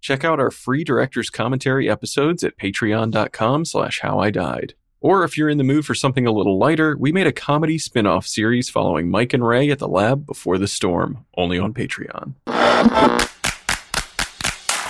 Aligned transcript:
Check 0.00 0.24
out 0.24 0.40
our 0.40 0.50
free 0.50 0.82
director's 0.82 1.28
commentary 1.30 1.88
episodes 1.90 2.42
at 2.42 2.56
patreon.com 2.56 3.64
slash 3.66 4.00
how 4.00 4.18
I 4.18 4.30
died. 4.30 4.74
Or 5.02 5.24
if 5.24 5.38
you're 5.38 5.48
in 5.48 5.58
the 5.58 5.64
mood 5.64 5.86
for 5.86 5.94
something 5.94 6.26
a 6.26 6.32
little 6.32 6.58
lighter, 6.58 6.96
we 6.98 7.12
made 7.12 7.26
a 7.26 7.32
comedy 7.32 7.78
spin-off 7.78 8.26
series 8.26 8.68
following 8.68 9.10
Mike 9.10 9.32
and 9.32 9.46
Ray 9.46 9.70
at 9.70 9.78
the 9.78 9.88
lab 9.88 10.26
before 10.26 10.58
the 10.58 10.68
storm, 10.68 11.24
only 11.36 11.58
on 11.58 11.72
Patreon. 11.72 12.34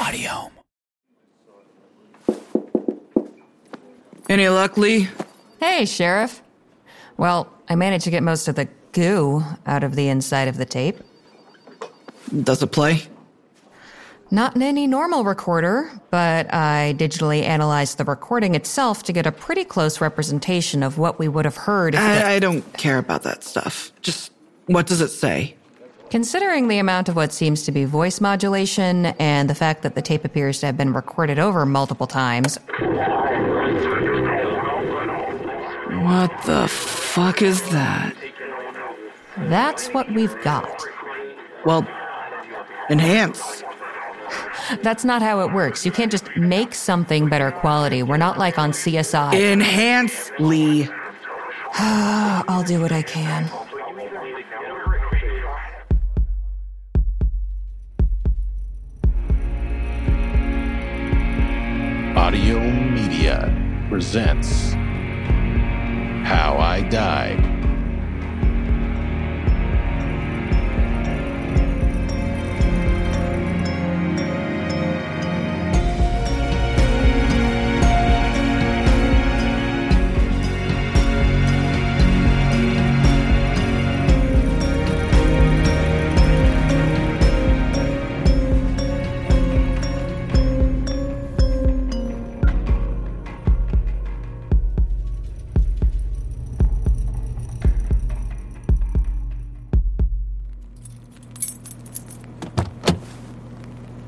Audio. 0.00 0.50
Any 4.28 4.48
luck, 4.48 4.76
Lee? 4.76 5.08
Hey, 5.60 5.86
Sheriff. 5.86 6.42
Well, 7.16 7.52
I 7.68 7.74
managed 7.74 8.04
to 8.04 8.10
get 8.10 8.22
most 8.22 8.48
of 8.48 8.54
the 8.54 8.68
goo 8.92 9.44
out 9.66 9.84
of 9.84 9.94
the 9.94 10.08
inside 10.08 10.48
of 10.48 10.56
the 10.56 10.64
tape. 10.64 10.98
Does 12.42 12.62
it 12.62 12.72
play? 12.72 13.02
Not 14.32 14.54
in 14.54 14.62
any 14.62 14.86
normal 14.86 15.24
recorder, 15.24 15.90
but 16.10 16.52
I 16.54 16.94
digitally 16.96 17.42
analyzed 17.42 17.98
the 17.98 18.04
recording 18.04 18.54
itself 18.54 19.02
to 19.04 19.12
get 19.12 19.26
a 19.26 19.32
pretty 19.32 19.64
close 19.64 20.00
representation 20.00 20.84
of 20.84 20.98
what 20.98 21.18
we 21.18 21.26
would 21.26 21.44
have 21.44 21.56
heard. 21.56 21.96
I, 21.96 22.34
I 22.34 22.38
don't 22.38 22.62
care 22.74 22.98
about 22.98 23.24
that 23.24 23.42
stuff. 23.42 23.90
Just 24.02 24.30
what 24.66 24.86
does 24.86 25.00
it 25.00 25.08
say? 25.08 25.56
Considering 26.10 26.68
the 26.68 26.78
amount 26.78 27.08
of 27.08 27.16
what 27.16 27.32
seems 27.32 27.62
to 27.64 27.72
be 27.72 27.84
voice 27.84 28.20
modulation 28.20 29.06
and 29.18 29.50
the 29.50 29.54
fact 29.54 29.82
that 29.82 29.94
the 29.96 30.02
tape 30.02 30.24
appears 30.24 30.60
to 30.60 30.66
have 30.66 30.76
been 30.76 30.92
recorded 30.92 31.38
over 31.40 31.66
multiple 31.66 32.06
times, 32.06 32.56
What 36.02 36.30
the 36.44 36.66
fuck 36.68 37.42
is 37.42 37.62
that? 37.70 38.14
that's 39.48 39.88
what 39.88 40.10
we've 40.12 40.38
got. 40.42 40.84
Well, 41.64 41.86
enhance. 42.90 43.62
That's 44.82 45.04
not 45.04 45.22
how 45.22 45.40
it 45.40 45.52
works. 45.52 45.84
You 45.84 45.92
can't 45.92 46.10
just 46.10 46.28
make 46.36 46.74
something 46.74 47.28
better 47.28 47.50
quality. 47.50 48.02
We're 48.02 48.16
not 48.16 48.38
like 48.38 48.58
on 48.58 48.72
CSI. 48.72 49.34
Enhance, 49.34 50.30
Lee. 50.38 50.88
I'll 51.74 52.64
do 52.64 52.80
what 52.80 52.92
I 52.92 53.02
can. 53.02 53.50
Audio 62.16 62.60
Media 62.60 63.86
presents 63.88 64.72
How 66.24 66.58
I 66.58 66.82
Died. 66.82 67.59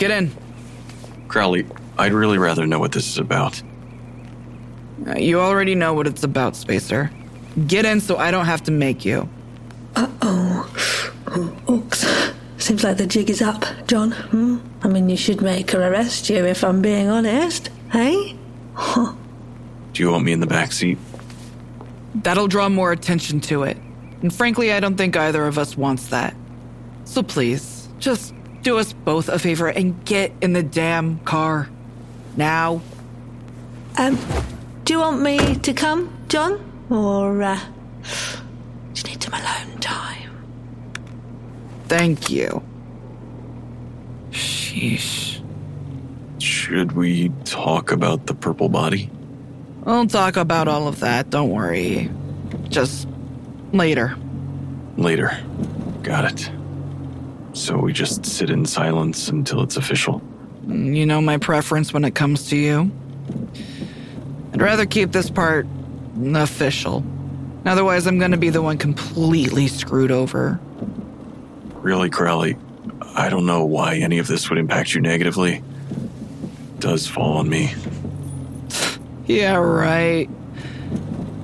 Get 0.02 0.10
in. 0.10 0.32
Crowley, 1.28 1.64
I'd 1.96 2.12
really 2.12 2.36
rather 2.36 2.66
know 2.66 2.80
what 2.80 2.90
this 2.90 3.06
is 3.06 3.18
about. 3.18 3.62
Uh, 5.06 5.14
You 5.16 5.38
already 5.38 5.76
know 5.76 5.94
what 5.94 6.08
it's 6.08 6.24
about, 6.24 6.56
Spacer. 6.56 7.12
Get 7.68 7.84
in 7.84 8.00
so 8.00 8.16
I 8.16 8.32
don't 8.32 8.46
have 8.46 8.64
to 8.64 8.72
make 8.72 9.04
you. 9.04 9.28
Uh 9.94 10.08
oh. 10.20 11.54
Oops. 11.70 12.04
Seems 12.58 12.82
like 12.82 12.96
the 12.96 13.06
jig 13.06 13.30
is 13.30 13.40
up, 13.40 13.64
John. 13.86 14.10
Hmm? 14.10 14.58
I 14.82 14.88
mean, 14.88 15.08
you 15.08 15.16
should 15.16 15.40
make 15.40 15.70
her 15.70 15.80
arrest 15.80 16.28
you 16.28 16.44
if 16.44 16.64
I'm 16.64 16.82
being 16.82 17.08
honest. 17.08 17.70
Hey? 17.92 18.36
Huh. 18.74 19.12
Do 19.92 20.02
you 20.02 20.10
want 20.10 20.24
me 20.24 20.32
in 20.32 20.40
the 20.40 20.48
back 20.48 20.72
seat? 20.72 20.98
That'll 22.16 22.48
draw 22.48 22.68
more 22.68 22.90
attention 22.90 23.38
to 23.42 23.62
it. 23.62 23.76
And 24.20 24.34
frankly, 24.34 24.72
I 24.72 24.80
don't 24.80 24.96
think 24.96 25.16
either 25.16 25.46
of 25.46 25.58
us 25.58 25.76
wants 25.76 26.08
that. 26.08 26.34
So 27.04 27.22
please, 27.22 27.88
just 28.00 28.34
do 28.62 28.78
us 28.78 28.92
both 28.92 29.28
a 29.28 29.38
favor 29.38 29.68
and 29.68 30.04
get 30.04 30.32
in 30.40 30.52
the 30.52 30.62
damn 30.62 31.18
car. 31.20 31.68
Now. 32.36 32.80
Um, 33.98 34.18
do 34.84 34.94
you 34.94 35.00
want 35.00 35.20
me 35.20 35.56
to 35.56 35.72
come, 35.72 36.12
John? 36.28 36.60
Or, 36.90 37.42
uh, 37.42 37.60
do 38.94 39.02
you 39.02 39.10
need 39.10 39.22
some 39.22 39.34
alone 39.34 39.78
time? 39.80 40.30
Thank 41.88 42.30
you. 42.30 42.62
Sheesh. 44.30 45.42
Should 46.40 46.92
we 46.92 47.30
talk 47.44 47.92
about 47.92 48.26
the 48.26 48.34
purple 48.34 48.68
body? 48.68 49.10
We'll 49.84 50.06
talk 50.06 50.36
about 50.36 50.68
all 50.68 50.88
of 50.88 51.00
that, 51.00 51.28
don't 51.28 51.50
worry. 51.50 52.10
Just 52.68 53.08
later. 53.72 54.16
Later. 54.96 55.36
Got 56.02 56.32
it. 56.32 56.50
So 57.62 57.76
we 57.76 57.92
just 57.92 58.26
sit 58.26 58.50
in 58.50 58.66
silence 58.66 59.28
until 59.28 59.62
it's 59.62 59.76
official. 59.76 60.20
You 60.66 61.06
know 61.06 61.20
my 61.20 61.38
preference 61.38 61.94
when 61.94 62.04
it 62.04 62.12
comes 62.12 62.48
to 62.48 62.56
you. 62.56 62.90
I'd 64.52 64.60
rather 64.60 64.84
keep 64.84 65.12
this 65.12 65.30
part 65.30 65.68
official. 66.34 67.04
Otherwise, 67.64 68.08
I'm 68.08 68.18
gonna 68.18 68.36
be 68.36 68.50
the 68.50 68.62
one 68.62 68.78
completely 68.78 69.68
screwed 69.68 70.10
over. 70.10 70.58
Really, 71.76 72.10
Crowley, 72.10 72.56
I 73.14 73.28
don't 73.28 73.46
know 73.46 73.64
why 73.64 73.94
any 73.94 74.18
of 74.18 74.26
this 74.26 74.50
would 74.50 74.58
impact 74.58 74.92
you 74.92 75.00
negatively. 75.00 75.62
It 75.62 76.80
does 76.80 77.06
fall 77.06 77.36
on 77.36 77.48
me. 77.48 77.72
Yeah, 79.26 79.54
right. 79.54 80.28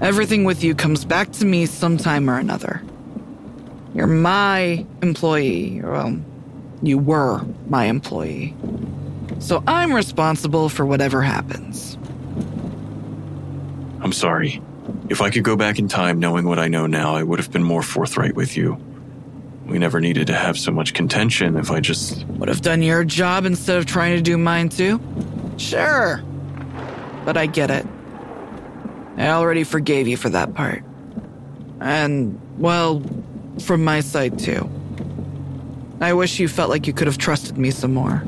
Everything 0.00 0.43
with 0.43 0.65
you 0.65 0.75
comes 0.75 1.05
back 1.05 1.31
to 1.35 1.44
me 1.44 1.67
sometime 1.67 2.29
or 2.29 2.41
another. 2.41 2.82
You're 3.94 4.06
my 4.06 4.85
employee. 5.02 5.81
Well, 5.82 6.20
you 6.82 6.99
were 6.99 7.43
my 7.69 7.87
employee. 7.87 8.55
So 9.40 9.62
I'm 9.67 9.93
responsible 9.93 10.69
for 10.69 10.85
whatever 10.85 11.23
happens. 11.23 11.96
I'm 14.00 14.12
sorry. 14.12 14.62
If 15.08 15.20
I 15.20 15.31
could 15.31 15.44
go 15.44 15.56
back 15.56 15.79
in 15.79 15.88
time 15.88 16.19
knowing 16.19 16.46
what 16.46 16.58
I 16.58 16.69
know 16.69 16.87
now, 16.87 17.14
I 17.14 17.23
would 17.23 17.38
have 17.38 17.50
been 17.50 17.62
more 17.62 17.82
forthright 17.82 18.35
with 18.35 18.56
you. 18.56 18.79
We 19.67 19.79
never 19.79 20.00
needed 20.00 20.29
to 20.29 20.34
have 20.34 20.58
so 20.58 20.73
much 20.73 20.94
contention 20.94 21.56
if 21.56 21.70
I 21.70 21.81
just. 21.81 22.25
Would 22.26 22.49
have 22.49 22.62
done 22.62 22.82
your 22.82 23.05
job 23.05 23.44
instead 23.44 23.76
of 23.76 23.87
trying 23.87 24.17
to 24.17 24.23
do 24.23 24.38
mine 24.38 24.70
too? 24.70 25.00
Sure. 25.58 26.23
But 27.25 27.37
I 27.37 27.46
get 27.46 27.70
it. 27.70 27.87
I 29.19 29.29
already 29.29 29.64
forgave 29.64 30.08
you 30.08 30.17
for 30.17 30.31
that 30.31 30.55
part. 30.55 30.84
And, 31.81 32.41
well, 32.56 33.02
from 33.60 33.84
my 33.84 34.00
side 34.00 34.38
too. 34.38 34.69
I 36.00 36.12
wish 36.12 36.38
you 36.38 36.49
felt 36.49 36.70
like 36.70 36.87
you 36.87 36.93
could 36.93 37.06
have 37.06 37.19
trusted 37.19 37.58
me 37.58 37.70
some 37.70 37.93
more. 37.93 38.22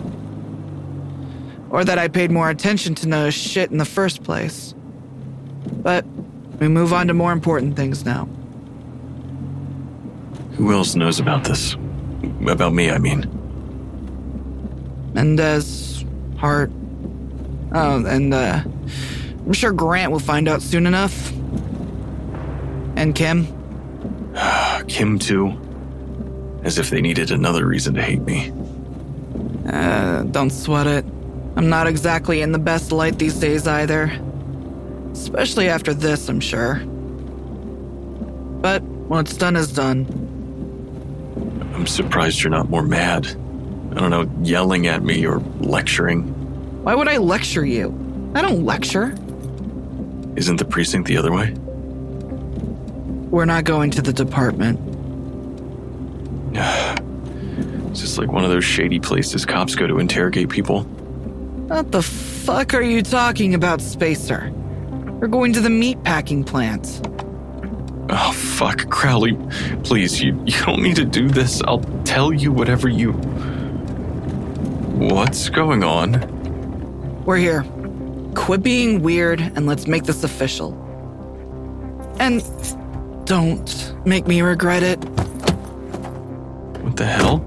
Or 1.70 1.84
that 1.84 1.98
I 1.98 2.08
paid 2.08 2.30
more 2.30 2.50
attention 2.50 2.94
to 2.96 3.08
no 3.08 3.30
shit 3.30 3.70
in 3.70 3.78
the 3.78 3.84
first 3.84 4.24
place. 4.24 4.74
But 5.72 6.04
we 6.58 6.68
move 6.68 6.92
on 6.92 7.06
to 7.06 7.14
more 7.14 7.32
important 7.32 7.76
things 7.76 8.04
now. 8.04 8.28
Who 10.56 10.72
else 10.72 10.94
knows 10.96 11.20
about 11.20 11.44
this? 11.44 11.74
About 12.46 12.74
me, 12.74 12.90
I 12.90 12.98
mean. 12.98 13.24
Mendez, 15.14 16.04
Hart. 16.38 16.70
Oh, 17.72 18.04
and 18.04 18.34
uh, 18.34 18.62
I'm 19.46 19.52
sure 19.52 19.72
Grant 19.72 20.10
will 20.10 20.18
find 20.18 20.48
out 20.48 20.60
soon 20.60 20.86
enough. 20.86 21.30
And 22.96 23.14
Kim. 23.14 23.59
Kim, 24.90 25.20
too. 25.20 25.56
As 26.64 26.76
if 26.76 26.90
they 26.90 27.00
needed 27.00 27.30
another 27.30 27.64
reason 27.64 27.94
to 27.94 28.02
hate 28.02 28.22
me. 28.22 28.52
Uh, 29.66 30.24
don't 30.24 30.50
sweat 30.50 30.88
it. 30.88 31.04
I'm 31.56 31.68
not 31.68 31.86
exactly 31.86 32.42
in 32.42 32.50
the 32.50 32.58
best 32.58 32.90
light 32.90 33.16
these 33.16 33.38
days 33.38 33.68
either. 33.68 34.10
Especially 35.12 35.68
after 35.68 35.94
this, 35.94 36.28
I'm 36.28 36.40
sure. 36.40 36.80
But 38.60 38.82
what's 38.82 39.36
done 39.36 39.54
is 39.54 39.72
done. 39.72 40.06
I'm 41.72 41.86
surprised 41.86 42.42
you're 42.42 42.50
not 42.50 42.68
more 42.68 42.82
mad. 42.82 43.26
I 43.92 43.94
don't 43.94 44.10
know, 44.10 44.28
yelling 44.42 44.88
at 44.88 45.04
me 45.04 45.24
or 45.24 45.38
lecturing. 45.60 46.24
Why 46.82 46.96
would 46.96 47.08
I 47.08 47.18
lecture 47.18 47.64
you? 47.64 47.94
I 48.34 48.42
don't 48.42 48.64
lecture. 48.64 49.14
Isn't 50.34 50.56
the 50.56 50.64
precinct 50.64 51.06
the 51.06 51.16
other 51.16 51.32
way? 51.32 51.54
We're 53.30 53.44
not 53.44 53.64
going 53.64 53.90
to 53.92 54.02
the 54.02 54.12
department. 54.12 54.78
It's 57.90 58.02
just 58.02 58.18
like 58.18 58.30
one 58.30 58.44
of 58.44 58.50
those 58.50 58.64
shady 58.64 59.00
places 59.00 59.44
cops 59.44 59.74
go 59.74 59.88
to 59.88 59.98
interrogate 59.98 60.48
people. 60.48 60.84
What 60.84 61.90
the 61.90 62.02
fuck 62.02 62.72
are 62.72 62.82
you 62.82 63.02
talking 63.02 63.52
about, 63.52 63.80
Spacer? 63.80 64.52
We're 65.20 65.26
going 65.26 65.52
to 65.54 65.60
the 65.60 65.70
meat 65.70 66.00
packing 66.04 66.44
plant. 66.44 67.00
Oh, 68.10 68.32
fuck, 68.32 68.88
Crowley. 68.90 69.36
Please, 69.82 70.22
you, 70.22 70.40
you 70.46 70.56
don't 70.64 70.82
need 70.82 70.96
to 70.96 71.04
do 71.04 71.28
this. 71.28 71.60
I'll 71.62 71.80
tell 72.04 72.32
you 72.32 72.52
whatever 72.52 72.88
you. 72.88 73.12
What's 75.00 75.48
going 75.48 75.82
on? 75.82 77.24
We're 77.24 77.38
here. 77.38 77.64
Quit 78.36 78.62
being 78.62 79.02
weird 79.02 79.40
and 79.40 79.66
let's 79.66 79.88
make 79.88 80.04
this 80.04 80.22
official. 80.22 80.74
And 82.20 82.40
don't 83.30 83.94
make 84.04 84.26
me 84.26 84.42
regret 84.42 84.82
it. 84.82 84.98
What 86.82 86.96
the 86.96 87.06
hell? 87.06 87.38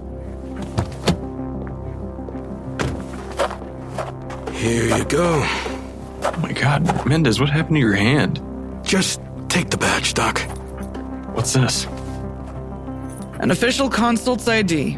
Here 4.54 4.98
you 4.98 5.04
go. 5.04 5.42
Oh 5.44 6.40
my 6.42 6.54
god, 6.54 7.06
Mendez, 7.06 7.42
what 7.42 7.50
happened 7.50 7.76
to 7.76 7.82
your 7.82 7.96
hand? 7.96 8.42
Just 8.82 9.20
take 9.50 9.72
the 9.72 9.78
badge, 9.78 10.14
Doc. 10.14 10.40
What's 11.36 11.52
this? 11.52 11.84
An 13.42 13.52
official 13.52 13.90
consult's 13.90 14.48
ID. 14.48 14.98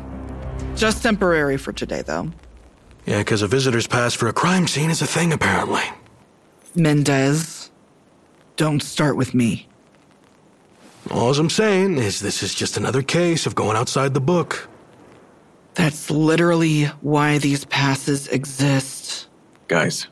Just 0.76 1.02
temporary 1.02 1.58
for 1.58 1.74
today, 1.74 2.04
though. 2.04 2.30
Yeah, 3.08 3.18
because 3.18 3.42
a 3.42 3.48
visitor's 3.48 3.88
pass 3.88 4.14
for 4.14 4.28
a 4.28 4.34
crime 4.34 4.68
scene 4.68 4.92
is 4.92 5.02
a 5.02 5.08
thing, 5.08 5.34
apparently. 5.34 5.82
Mendez, 6.76 7.72
don't 8.56 8.84
start 8.84 9.18
with 9.18 9.34
me. 9.34 9.68
All 11.12 11.34
I'm 11.34 11.50
saying 11.50 11.98
is 11.98 12.20
this 12.20 12.42
is 12.42 12.56
just 12.56 12.78
another 12.78 13.04
case 13.04 13.46
of 13.46 13.56
going 13.56 13.78
outside 13.78 14.14
the 14.14 14.22
book. 14.22 14.68
That's 15.76 16.10
literally 16.10 16.86
why 17.02 17.38
these 17.38 17.66
passes 17.66 18.28
exist. 18.28 19.28
Guys, 19.68 20.08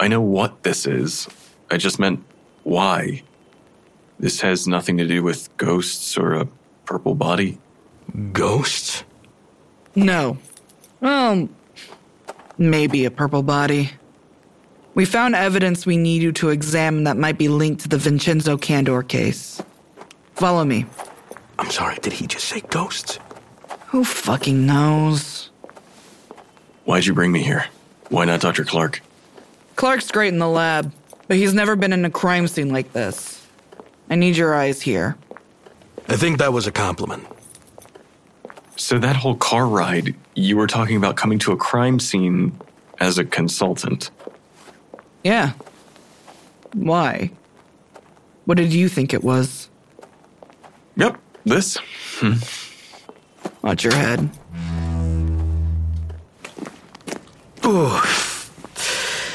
I 0.00 0.08
know 0.08 0.20
what 0.20 0.62
this 0.62 0.86
is. 0.86 1.28
I 1.70 1.76
just 1.76 1.98
meant 1.98 2.24
why. 2.64 3.22
This 4.18 4.40
has 4.40 4.66
nothing 4.66 4.98
to 4.98 5.06
do 5.06 5.22
with 5.22 5.54
ghosts 5.56 6.16
or 6.16 6.34
a 6.34 6.48
purple 6.86 7.14
body. 7.14 7.58
Ghosts? 8.32 9.04
No. 9.94 10.38
Well, 11.00 11.48
maybe 12.58 13.04
a 13.04 13.10
purple 13.10 13.42
body. 13.42 13.90
We 14.94 15.04
found 15.04 15.34
evidence 15.34 15.86
we 15.86 15.96
need 15.96 16.22
you 16.22 16.32
to 16.32 16.50
examine 16.50 17.04
that 17.04 17.16
might 17.16 17.38
be 17.38 17.48
linked 17.48 17.82
to 17.82 17.88
the 17.88 17.98
Vincenzo 17.98 18.56
Candor 18.56 19.02
case. 19.02 19.62
Follow 20.42 20.64
me. 20.64 20.86
I'm 21.60 21.70
sorry, 21.70 21.98
did 22.02 22.14
he 22.14 22.26
just 22.26 22.46
say 22.46 22.62
ghosts? 22.62 23.20
Who 23.90 24.02
fucking 24.02 24.66
knows? 24.66 25.50
Why'd 26.84 27.06
you 27.06 27.14
bring 27.14 27.30
me 27.30 27.44
here? 27.44 27.66
Why 28.08 28.24
not 28.24 28.40
Dr. 28.40 28.64
Clark? 28.64 29.02
Clark's 29.76 30.10
great 30.10 30.32
in 30.32 30.40
the 30.40 30.48
lab, 30.48 30.92
but 31.28 31.36
he's 31.36 31.54
never 31.54 31.76
been 31.76 31.92
in 31.92 32.04
a 32.04 32.10
crime 32.10 32.48
scene 32.48 32.70
like 32.70 32.92
this. 32.92 33.46
I 34.10 34.16
need 34.16 34.36
your 34.36 34.52
eyes 34.52 34.82
here. 34.82 35.16
I 36.08 36.16
think 36.16 36.38
that 36.38 36.52
was 36.52 36.66
a 36.66 36.72
compliment. 36.72 37.24
So, 38.74 38.98
that 38.98 39.14
whole 39.14 39.36
car 39.36 39.68
ride, 39.68 40.12
you 40.34 40.56
were 40.56 40.66
talking 40.66 40.96
about 40.96 41.16
coming 41.16 41.38
to 41.38 41.52
a 41.52 41.56
crime 41.56 42.00
scene 42.00 42.58
as 42.98 43.16
a 43.16 43.24
consultant. 43.24 44.10
Yeah. 45.22 45.52
Why? 46.72 47.30
What 48.44 48.56
did 48.56 48.72
you 48.72 48.88
think 48.88 49.14
it 49.14 49.22
was? 49.22 49.68
Yep, 50.96 51.18
this. 51.44 51.78
Hmm. 52.18 52.34
Watch 53.62 53.84
your 53.84 53.94
head. 53.94 54.28
Ooh. 57.64 57.98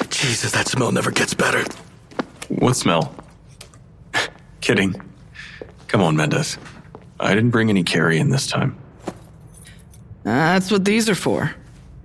Jesus, 0.10 0.52
that 0.52 0.68
smell 0.68 0.92
never 0.92 1.12
gets 1.12 1.34
better. 1.34 1.64
What 2.50 2.76
smell? 2.76 3.16
Kidding. 4.62 4.96
Come 5.88 6.02
on, 6.02 6.16
Mendez. 6.16 6.58
I 7.20 7.34
didn't 7.34 7.52
bring 7.52 7.70
any 7.70 7.84
carry-in 7.84 8.30
this 8.30 8.48
time. 8.48 8.78
That's 10.24 10.70
what 10.70 10.86
these 10.86 11.10
are 11.10 11.16
for. 11.16 11.52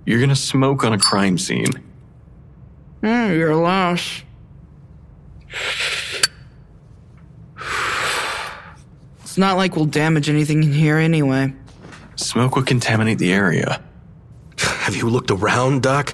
You're 0.05 0.19
gonna 0.19 0.35
smoke 0.35 0.83
on 0.83 0.93
a 0.93 0.97
crime 0.97 1.37
scene. 1.37 1.67
Mm, 3.01 3.35
you're 3.37 3.51
a 3.51 3.57
loss. 3.57 4.21
It's 9.33 9.37
not 9.39 9.57
like 9.57 9.75
we'll 9.75 9.85
damage 9.85 10.29
anything 10.29 10.61
in 10.61 10.73
here 10.73 10.99
anyway. 10.99 11.55
Smoke 12.17 12.55
would 12.55 12.67
contaminate 12.67 13.17
the 13.17 13.33
area. 13.33 13.81
Have 14.59 14.95
you 14.95 15.09
looked 15.09 15.31
around, 15.31 15.81
Doc? 15.81 16.13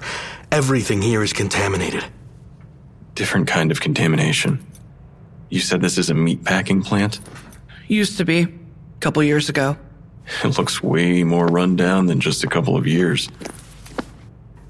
Everything 0.50 1.02
here 1.02 1.22
is 1.22 1.34
contaminated. 1.34 2.02
Different 3.14 3.46
kind 3.46 3.70
of 3.70 3.82
contamination. 3.82 4.64
You 5.50 5.60
said 5.60 5.82
this 5.82 5.98
is 5.98 6.08
a 6.08 6.14
meat 6.14 6.46
packing 6.46 6.82
plant? 6.82 7.20
Used 7.88 8.16
to 8.16 8.24
be. 8.24 8.40
A 8.40 9.00
couple 9.00 9.22
years 9.22 9.50
ago. 9.50 9.76
It 10.42 10.56
looks 10.56 10.82
way 10.82 11.22
more 11.22 11.46
run 11.46 11.76
down 11.76 12.06
than 12.06 12.20
just 12.20 12.42
a 12.42 12.46
couple 12.46 12.74
of 12.74 12.86
years. 12.86 13.28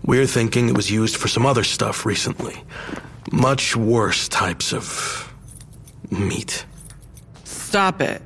We're 0.04 0.26
thinking 0.26 0.68
it 0.68 0.76
was 0.76 0.90
used 0.90 1.16
for 1.16 1.28
some 1.28 1.46
other 1.46 1.62
stuff 1.62 2.04
recently. 2.04 2.64
Much 3.30 3.76
worse 3.76 4.26
types 4.26 4.72
of 4.72 5.32
meat. 6.10 6.66
Stop 7.44 8.00
it. 8.00 8.22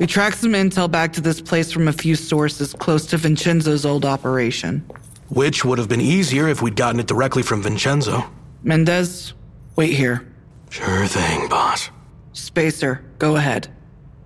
We 0.00 0.06
tracked 0.06 0.38
some 0.38 0.52
intel 0.52 0.90
back 0.90 1.12
to 1.12 1.20
this 1.20 1.42
place 1.42 1.70
from 1.70 1.86
a 1.86 1.92
few 1.92 2.16
sources 2.16 2.72
close 2.72 3.04
to 3.06 3.18
Vincenzo's 3.18 3.84
old 3.84 4.06
operation. 4.06 4.82
Which 5.28 5.62
would 5.62 5.76
have 5.76 5.90
been 5.90 6.00
easier 6.00 6.48
if 6.48 6.62
we'd 6.62 6.74
gotten 6.74 6.98
it 6.98 7.06
directly 7.06 7.42
from 7.42 7.62
Vincenzo. 7.62 8.24
Mendez, 8.62 9.34
Wait 9.76 9.92
here. 9.92 10.26
Sure 10.70 11.06
thing, 11.06 11.48
boss. 11.48 11.90
Spacer, 12.32 13.04
go 13.18 13.36
ahead. 13.36 13.68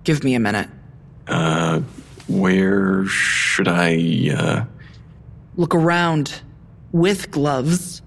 Give 0.05 0.23
me 0.23 0.35
a 0.35 0.39
minute. 0.39 0.69
Uh, 1.27 1.81
where 2.27 3.05
should 3.05 3.67
I, 3.67 4.31
uh. 4.33 4.65
Look 5.57 5.75
around 5.75 6.41
with 6.93 7.31
gloves 7.31 8.01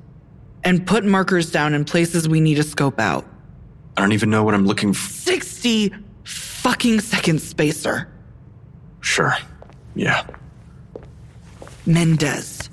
and 0.65 0.87
put 0.87 1.05
markers 1.05 1.51
down 1.51 1.75
in 1.75 1.85
places 1.85 2.29
we 2.29 2.41
need 2.41 2.57
to 2.57 2.63
scope 2.63 2.99
out. 2.99 3.27
I 3.97 4.01
don't 4.01 4.13
even 4.13 4.31
know 4.31 4.43
what 4.43 4.55
I'm 4.55 4.67
looking 4.67 4.93
for. 4.95 5.11
60 5.11 5.93
fucking 6.69 7.01
seconds, 7.01 7.43
Spacer. 7.43 8.07
Sure. 9.01 9.35
Yeah. 9.95 10.27
Mendez, 11.87 12.69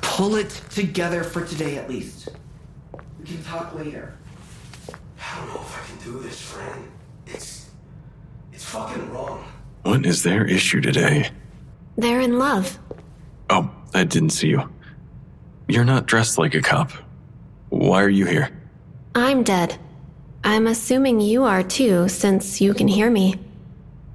pull 0.00 0.36
it 0.36 0.48
together 0.70 1.22
for 1.22 1.44
today 1.44 1.76
at 1.76 1.86
least. 1.86 2.30
We 3.20 3.26
can 3.26 3.44
talk 3.44 3.74
later. 3.74 4.14
I 4.88 5.36
don't 5.36 5.48
know 5.48 5.60
if 5.60 5.78
I 5.78 5.86
can 5.86 6.12
do 6.12 6.20
this, 6.20 6.40
friend. 6.40 6.88
It's. 7.26 7.68
It's 8.54 8.64
fucking 8.64 9.12
wrong. 9.12 9.44
What 9.82 10.06
is 10.06 10.22
their 10.22 10.46
issue 10.46 10.80
today? 10.80 11.28
They're 11.98 12.22
in 12.22 12.38
love. 12.38 12.78
Oh, 13.50 13.70
I 13.92 14.04
didn't 14.04 14.30
see 14.30 14.48
you. 14.48 14.70
You're 15.68 15.84
not 15.84 16.06
dressed 16.06 16.38
like 16.38 16.54
a 16.54 16.62
cop. 16.62 16.92
Why 17.68 18.02
are 18.02 18.08
you 18.08 18.24
here? 18.24 18.48
I'm 19.14 19.42
dead. 19.42 19.78
I'm 20.46 20.66
assuming 20.66 21.20
you 21.20 21.44
are 21.44 21.62
too, 21.62 22.06
since 22.08 22.60
you 22.60 22.74
can 22.74 22.86
hear 22.86 23.10
me. 23.10 23.36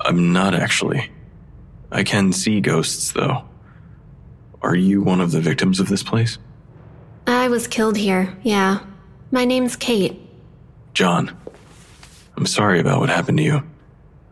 I'm 0.01 0.31
not 0.31 0.53
actually. 0.53 1.09
I 1.91 2.03
can 2.03 2.31
see 2.31 2.61
ghosts, 2.61 3.13
though. 3.13 3.43
Are 4.61 4.75
you 4.75 5.01
one 5.01 5.21
of 5.21 5.31
the 5.31 5.41
victims 5.41 5.79
of 5.79 5.89
this 5.89 6.03
place? 6.03 6.37
I 7.25 7.47
was 7.47 7.67
killed 7.67 7.97
here, 7.97 8.37
yeah. 8.43 8.79
My 9.31 9.43
name's 9.43 9.75
Kate. 9.75 10.21
John. 10.93 11.35
I'm 12.37 12.45
sorry 12.45 12.79
about 12.79 12.99
what 12.99 13.09
happened 13.09 13.39
to 13.39 13.43
you. 13.43 13.63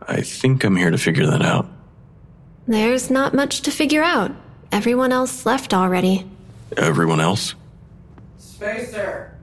I 0.02 0.20
think 0.20 0.62
I'm 0.62 0.76
here 0.76 0.90
to 0.90 0.98
figure 0.98 1.26
that 1.26 1.42
out. 1.42 1.68
There's 2.68 3.10
not 3.10 3.34
much 3.34 3.62
to 3.62 3.72
figure 3.72 4.04
out. 4.04 4.30
Everyone 4.70 5.10
else 5.10 5.44
left 5.44 5.74
already. 5.74 6.30
Everyone 6.76 7.20
else? 7.20 7.54
Spacer! 8.38 9.36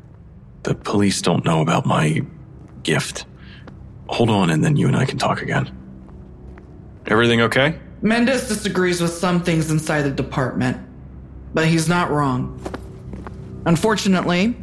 The 0.63 0.73
police 0.73 1.21
don't 1.21 1.43
know 1.43 1.61
about 1.61 1.85
my 1.85 2.21
gift. 2.85 3.25
Hold 4.07 4.29
on, 4.29 4.49
and 4.49 4.63
then 4.63 4.77
you 4.77 4.87
and 4.87 4.95
I 4.95 5.05
can 5.05 5.17
talk 5.17 5.41
again. 5.41 5.69
Everything 7.07 7.41
okay? 7.41 7.77
Mendez 8.01 8.47
disagrees 8.47 9.01
with 9.01 9.11
some 9.11 9.43
things 9.43 9.69
inside 9.69 10.03
the 10.03 10.11
department, 10.11 10.77
but 11.53 11.67
he's 11.67 11.89
not 11.89 12.11
wrong. 12.11 12.59
Unfortunately, 13.65 14.55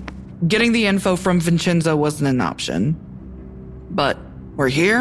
getting 0.46 0.72
the 0.72 0.86
info 0.86 1.16
from 1.16 1.40
Vincenzo 1.40 1.96
wasn't 1.96 2.28
an 2.28 2.40
option. 2.40 2.96
But 3.90 4.16
we're 4.56 4.68
here, 4.68 5.00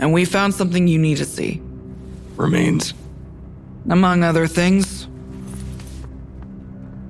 and 0.00 0.12
we 0.12 0.24
found 0.24 0.54
something 0.54 0.86
you 0.86 0.98
need 0.98 1.18
to 1.18 1.24
see. 1.24 1.62
Remains. 2.36 2.94
Among 3.88 4.22
other 4.22 4.46
things, 4.46 5.08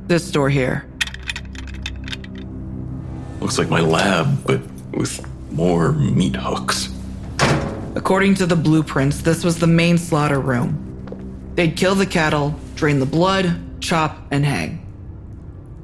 this 0.07 0.31
door 0.31 0.49
here. 0.51 0.87
Looks 3.41 3.59
like 3.59 3.69
my 3.69 3.81
lab, 3.81 4.47
but 4.47 4.61
with 4.93 5.27
more 5.51 5.93
meat 5.93 6.37
hooks. 6.37 6.89
According 7.95 8.35
to 8.37 8.47
the 8.47 8.57
blueprints, 8.57 9.23
this 9.23 9.45
was 9.45 9.59
the 9.59 9.67
main 9.67 9.99
slaughter 9.99 10.41
room. 10.41 11.53
They'd 11.55 11.77
kill 11.77 11.95
the 11.95 12.07
cattle, 12.07 12.55
drain 12.75 13.01
the 13.01 13.07
blood, 13.07 13.81
chop, 13.81 14.19
and 14.31 14.45
hang. 14.45 14.79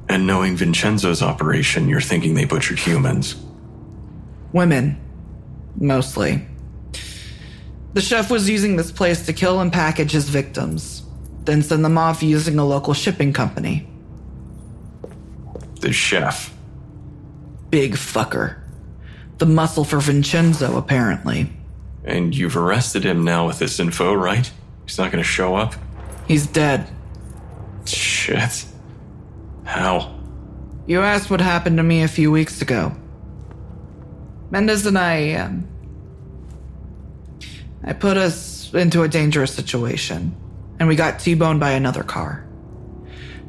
And 0.09 0.25
knowing 0.25 0.57
Vincenzo's 0.57 1.21
operation, 1.21 1.87
you're 1.87 2.01
thinking 2.01 2.33
they 2.33 2.45
butchered 2.45 2.79
humans. 2.79 3.35
Women. 4.53 4.99
Mostly. 5.75 6.47
The 7.93 8.01
chef 8.01 8.31
was 8.31 8.49
using 8.49 8.75
this 8.75 8.91
place 8.91 9.25
to 9.27 9.33
kill 9.33 9.59
and 9.59 9.71
package 9.71 10.11
his 10.11 10.29
victims, 10.29 11.03
then 11.45 11.61
send 11.61 11.85
them 11.85 11.97
off 11.97 12.23
using 12.23 12.57
a 12.57 12.65
local 12.65 12.93
shipping 12.93 13.33
company. 13.33 13.87
The 15.81 15.93
chef. 15.93 16.53
Big 17.69 17.93
fucker. 17.93 18.58
The 19.39 19.45
muscle 19.45 19.83
for 19.85 19.99
Vincenzo, 19.99 20.77
apparently. 20.77 21.49
And 22.03 22.35
you've 22.35 22.57
arrested 22.57 23.03
him 23.03 23.23
now 23.23 23.47
with 23.47 23.59
this 23.59 23.79
info, 23.79 24.13
right? 24.13 24.49
He's 24.85 24.97
not 24.97 25.11
gonna 25.11 25.23
show 25.23 25.55
up? 25.55 25.75
He's 26.27 26.45
dead. 26.45 26.89
Shit. 27.85 28.65
How? 29.63 30.15
You 30.87 31.01
asked 31.01 31.29
what 31.29 31.41
happened 31.41 31.77
to 31.77 31.83
me 31.83 32.01
a 32.03 32.07
few 32.07 32.31
weeks 32.31 32.61
ago. 32.61 32.91
Mendez 34.51 34.85
and 34.85 34.97
I, 34.97 35.33
um, 35.33 35.67
I 37.83 37.93
put 37.93 38.17
us 38.17 38.73
into 38.73 39.03
a 39.03 39.07
dangerous 39.07 39.53
situation, 39.53 40.35
and 40.79 40.87
we 40.87 40.95
got 40.95 41.19
T 41.19 41.33
boned 41.33 41.59
by 41.59 41.71
another 41.71 42.03
car. 42.03 42.45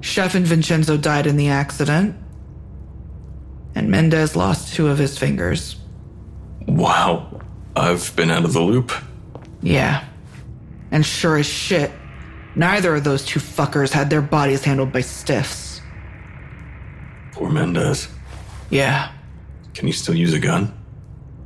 Chef 0.01 0.35
and 0.35 0.47
Vincenzo 0.47 0.97
died 0.97 1.27
in 1.27 1.37
the 1.37 1.49
accident, 1.49 2.15
and 3.75 3.91
Mendez 3.91 4.37
lost 4.37 4.75
two 4.75 4.89
of 4.89 4.99
his 4.99 5.19
fingers. 5.19 5.77
Wow. 6.67 7.41
I've 7.77 8.15
been 8.17 8.31
out 8.31 8.45
of 8.45 8.53
the 8.53 8.61
loop. 8.61 8.93
Yeah. 9.63 10.05
And 10.91 11.05
sure 11.05 11.37
as 11.39 11.47
shit, 11.47 11.91
neither 12.55 12.95
of 12.97 13.05
those 13.05 13.25
two 13.25 13.41
fuckers 13.41 13.93
had 13.93 14.11
their 14.11 14.23
bodies 14.23 14.65
handled 14.65 14.93
by 14.93 15.03
stiffs. 15.03 15.81
Poor 17.33 17.51
Mendez. 17.51 18.09
Yeah. 18.71 19.13
Can 19.75 19.87
you 19.87 19.93
still 19.93 20.15
use 20.15 20.35
a 20.35 20.39
gun? 20.39 20.77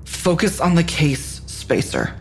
Focus 0.05 0.61
on 0.61 0.75
the 0.75 0.85
case, 0.85 1.43
Spacer. 1.47 2.17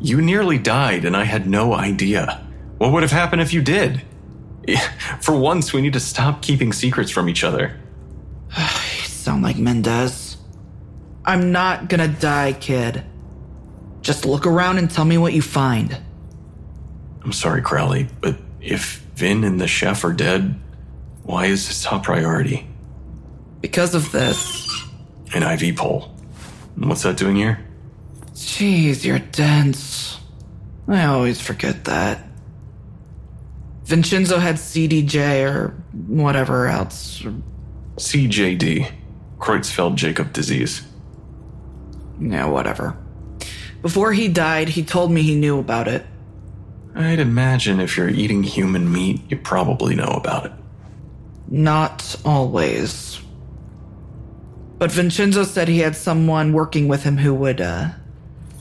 You 0.00 0.20
nearly 0.20 0.58
died, 0.58 1.04
and 1.04 1.16
I 1.16 1.24
had 1.24 1.48
no 1.48 1.74
idea. 1.74 2.46
What 2.78 2.92
would 2.92 3.02
have 3.02 3.12
happened 3.12 3.42
if 3.42 3.52
you 3.52 3.62
did? 3.62 4.02
For 5.20 5.36
once, 5.36 5.72
we 5.72 5.82
need 5.82 5.92
to 5.92 6.00
stop 6.00 6.42
keeping 6.42 6.72
secrets 6.72 7.10
from 7.10 7.28
each 7.28 7.44
other. 7.44 7.78
you 8.56 9.06
sound 9.06 9.42
like 9.42 9.56
Mendez. 9.56 10.23
I'm 11.24 11.52
not 11.52 11.88
gonna 11.88 12.08
die, 12.08 12.52
kid. 12.52 13.02
Just 14.02 14.26
look 14.26 14.46
around 14.46 14.78
and 14.78 14.90
tell 14.90 15.04
me 15.04 15.16
what 15.16 15.32
you 15.32 15.42
find. 15.42 15.98
I'm 17.22 17.32
sorry, 17.32 17.62
Crowley, 17.62 18.08
but 18.20 18.36
if 18.60 18.98
Vin 19.16 19.44
and 19.44 19.60
the 19.60 19.66
chef 19.66 20.04
are 20.04 20.12
dead, 20.12 20.60
why 21.22 21.46
is 21.46 21.66
this 21.66 21.82
top 21.82 22.04
priority? 22.04 22.66
Because 23.62 23.94
of 23.94 24.12
this. 24.12 24.70
An 25.34 25.42
IV 25.42 25.76
pole. 25.76 26.14
What's 26.76 27.02
that 27.02 27.16
doing 27.16 27.36
here? 27.36 27.64
Jeez, 28.34 29.04
you're 29.04 29.18
dense. 29.18 30.20
I 30.86 31.06
always 31.06 31.40
forget 31.40 31.86
that. 31.86 32.22
Vincenzo 33.84 34.38
had 34.38 34.56
CDJ 34.56 35.50
or 35.50 35.70
whatever 36.06 36.68
else. 36.68 37.22
CJD. 37.96 38.90
Creutzfeldt 39.38 39.94
Jakob 39.96 40.32
disease. 40.32 40.82
Yeah, 42.20 42.46
whatever. 42.46 42.96
Before 43.82 44.12
he 44.12 44.28
died, 44.28 44.68
he 44.68 44.84
told 44.84 45.10
me 45.10 45.22
he 45.22 45.34
knew 45.34 45.58
about 45.58 45.88
it. 45.88 46.06
I'd 46.94 47.18
imagine 47.18 47.80
if 47.80 47.96
you're 47.96 48.08
eating 48.08 48.42
human 48.42 48.90
meat, 48.90 49.20
you 49.28 49.36
probably 49.36 49.94
know 49.94 50.08
about 50.08 50.46
it. 50.46 50.52
Not 51.48 52.16
always. 52.24 53.20
But 54.78 54.92
Vincenzo 54.92 55.44
said 55.44 55.68
he 55.68 55.80
had 55.80 55.96
someone 55.96 56.52
working 56.52 56.88
with 56.88 57.02
him 57.02 57.18
who 57.18 57.34
would, 57.34 57.60
uh, 57.60 57.90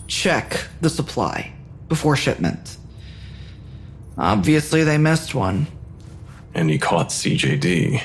check 0.07 0.67
the 0.81 0.89
supply 0.89 1.53
before 1.87 2.15
shipment. 2.15 2.77
Obviously, 4.17 4.83
they 4.83 4.97
missed 4.97 5.33
one. 5.33 5.67
And 6.53 6.69
he 6.69 6.77
caught 6.77 7.09
CJD. 7.09 8.03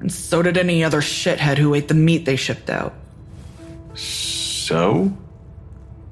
And 0.00 0.10
so 0.12 0.42
did 0.42 0.56
any 0.56 0.82
other 0.82 1.00
shithead 1.00 1.58
who 1.58 1.74
ate 1.74 1.88
the 1.88 1.94
meat 1.94 2.24
they 2.24 2.36
shipped 2.36 2.70
out. 2.70 2.94
So? 4.66 5.16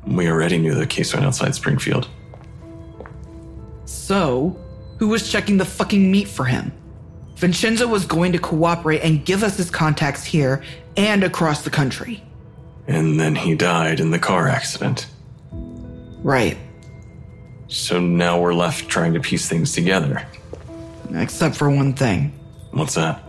We 0.07 0.29
already 0.29 0.59
knew 0.59 0.75
the 0.75 0.87
case 0.87 1.13
went 1.13 1.27
outside 1.27 1.57
Springfield. 1.57 2.09
So, 3.85 4.57
who 5.01 5.09
was 5.09 5.29
checking 5.29 5.57
the 5.57 5.65
fucking 5.65 6.09
meat 6.09 6.29
for 6.29 6.45
him? 6.45 6.71
Vincenzo 7.35 7.89
was 7.89 8.07
going 8.07 8.31
to 8.31 8.39
cooperate 8.39 9.01
and 9.01 9.25
give 9.25 9.43
us 9.43 9.57
his 9.57 9.71
contacts 9.71 10.23
here 10.23 10.63
and 10.97 11.25
across 11.25 11.63
the 11.63 11.71
country. 11.71 12.23
And 12.87 13.19
then 13.19 13.35
he 13.35 13.57
died 13.57 13.99
in 13.99 14.13
the 14.13 14.21
car 14.21 14.47
accident. 14.47 15.09
Right. 16.23 16.57
So 17.67 17.99
now 17.99 18.41
we're 18.41 18.55
left 18.55 18.89
trying 18.89 19.15
to 19.15 19.21
piece 19.21 19.49
things 19.49 19.73
together. 19.73 20.25
Except 21.13 21.57
for 21.57 21.69
one 21.71 21.93
thing. 21.93 22.33
What's 22.71 22.95
that? 22.95 23.21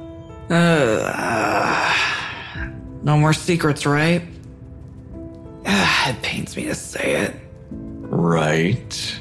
Uh, 0.51 1.97
no 3.01 3.17
more 3.17 3.33
secrets, 3.33 3.87
right? 3.87 4.21
It 6.07 6.21
pains 6.21 6.55
me 6.55 6.65
to 6.65 6.75
say 6.75 7.15
it. 7.23 7.35
Right. 7.71 9.19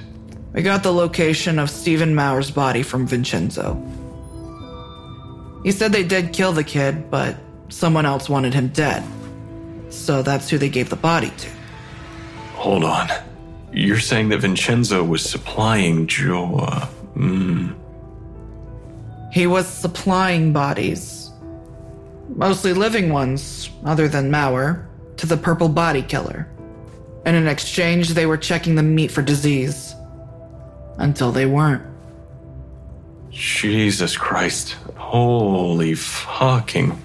We 0.52 0.62
got 0.62 0.82
the 0.82 0.92
location 0.92 1.58
of 1.58 1.70
Stephen 1.70 2.14
Maurer's 2.14 2.50
body 2.50 2.82
from 2.82 3.06
Vincenzo. 3.06 3.74
He 5.64 5.72
said 5.72 5.92
they 5.92 6.04
did 6.04 6.34
kill 6.34 6.52
the 6.52 6.62
kid, 6.62 7.10
but 7.10 7.36
someone 7.70 8.04
else 8.04 8.28
wanted 8.28 8.52
him 8.52 8.68
dead. 8.68 9.02
So 9.88 10.22
that's 10.22 10.50
who 10.50 10.58
they 10.58 10.68
gave 10.68 10.90
the 10.90 10.96
body 10.96 11.30
to. 11.38 11.48
Hold 12.52 12.84
on. 12.84 13.08
You're 13.72 13.98
saying 13.98 14.28
that 14.28 14.38
Vincenzo 14.38 15.02
was 15.02 15.28
supplying 15.28 16.06
Joa. 16.06 16.86
Hmm. 17.14 17.72
He 19.32 19.46
was 19.46 19.66
supplying 19.66 20.52
bodies, 20.52 21.30
mostly 22.28 22.72
living 22.72 23.12
ones, 23.12 23.70
other 23.84 24.06
than 24.06 24.30
Maurer, 24.30 24.88
to 25.16 25.26
the 25.26 25.36
purple 25.36 25.68
body 25.68 26.02
killer. 26.02 26.48
And 27.24 27.36
in 27.36 27.46
exchange, 27.46 28.10
they 28.10 28.26
were 28.26 28.36
checking 28.36 28.74
the 28.74 28.82
meat 28.82 29.10
for 29.10 29.22
disease. 29.22 29.94
Until 30.98 31.32
they 31.32 31.46
weren't. 31.46 31.82
Jesus 33.30 34.16
Christ. 34.16 34.76
Holy 34.96 35.94
fucking. 35.94 37.02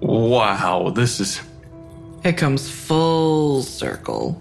Wow, 0.00 0.90
this 0.90 1.18
is. 1.18 1.40
It 2.24 2.36
comes 2.36 2.70
full 2.70 3.62
circle. 3.62 4.40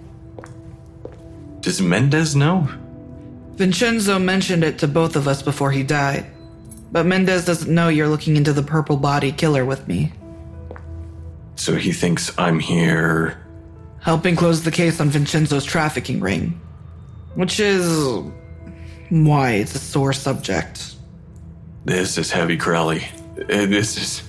Does 1.62 1.82
Mendez 1.82 2.36
know? 2.36 2.70
Vincenzo 3.56 4.20
mentioned 4.20 4.64
it 4.64 4.78
to 4.80 4.88
both 4.88 5.16
of 5.16 5.28
us 5.28 5.42
before 5.42 5.72
he 5.72 5.84
died. 5.84 6.28
But 6.92 7.06
Mendez 7.06 7.46
doesn't 7.46 7.74
know 7.74 7.90
you're 7.90 8.08
looking 8.08 8.38
into 8.38 8.54
the 8.54 8.64
purple 8.64 8.98
body 8.98 9.32
killer 9.32 9.66
with 9.66 9.88
me. 9.88 10.14
So 11.58 11.76
he 11.76 11.92
thinks 11.92 12.32
I'm 12.38 12.60
here. 12.60 13.44
Helping 14.00 14.36
close 14.36 14.64
the 14.64 14.72
case 14.72 15.02
on 15.02 15.10
Vincenzo's 15.10 15.66
trafficking 15.66 16.20
ring. 16.22 16.60
Which 17.36 17.60
is. 17.60 17.86
why 19.10 19.52
it's 19.54 19.76
a 19.76 19.80
sore 19.80 20.14
subject. 20.14 20.96
This 21.86 22.18
is 22.18 22.32
heavy, 22.32 22.58
Crowley. 22.58 23.04
Uh, 23.38 23.66
This 23.66 23.98
is. 23.98 24.24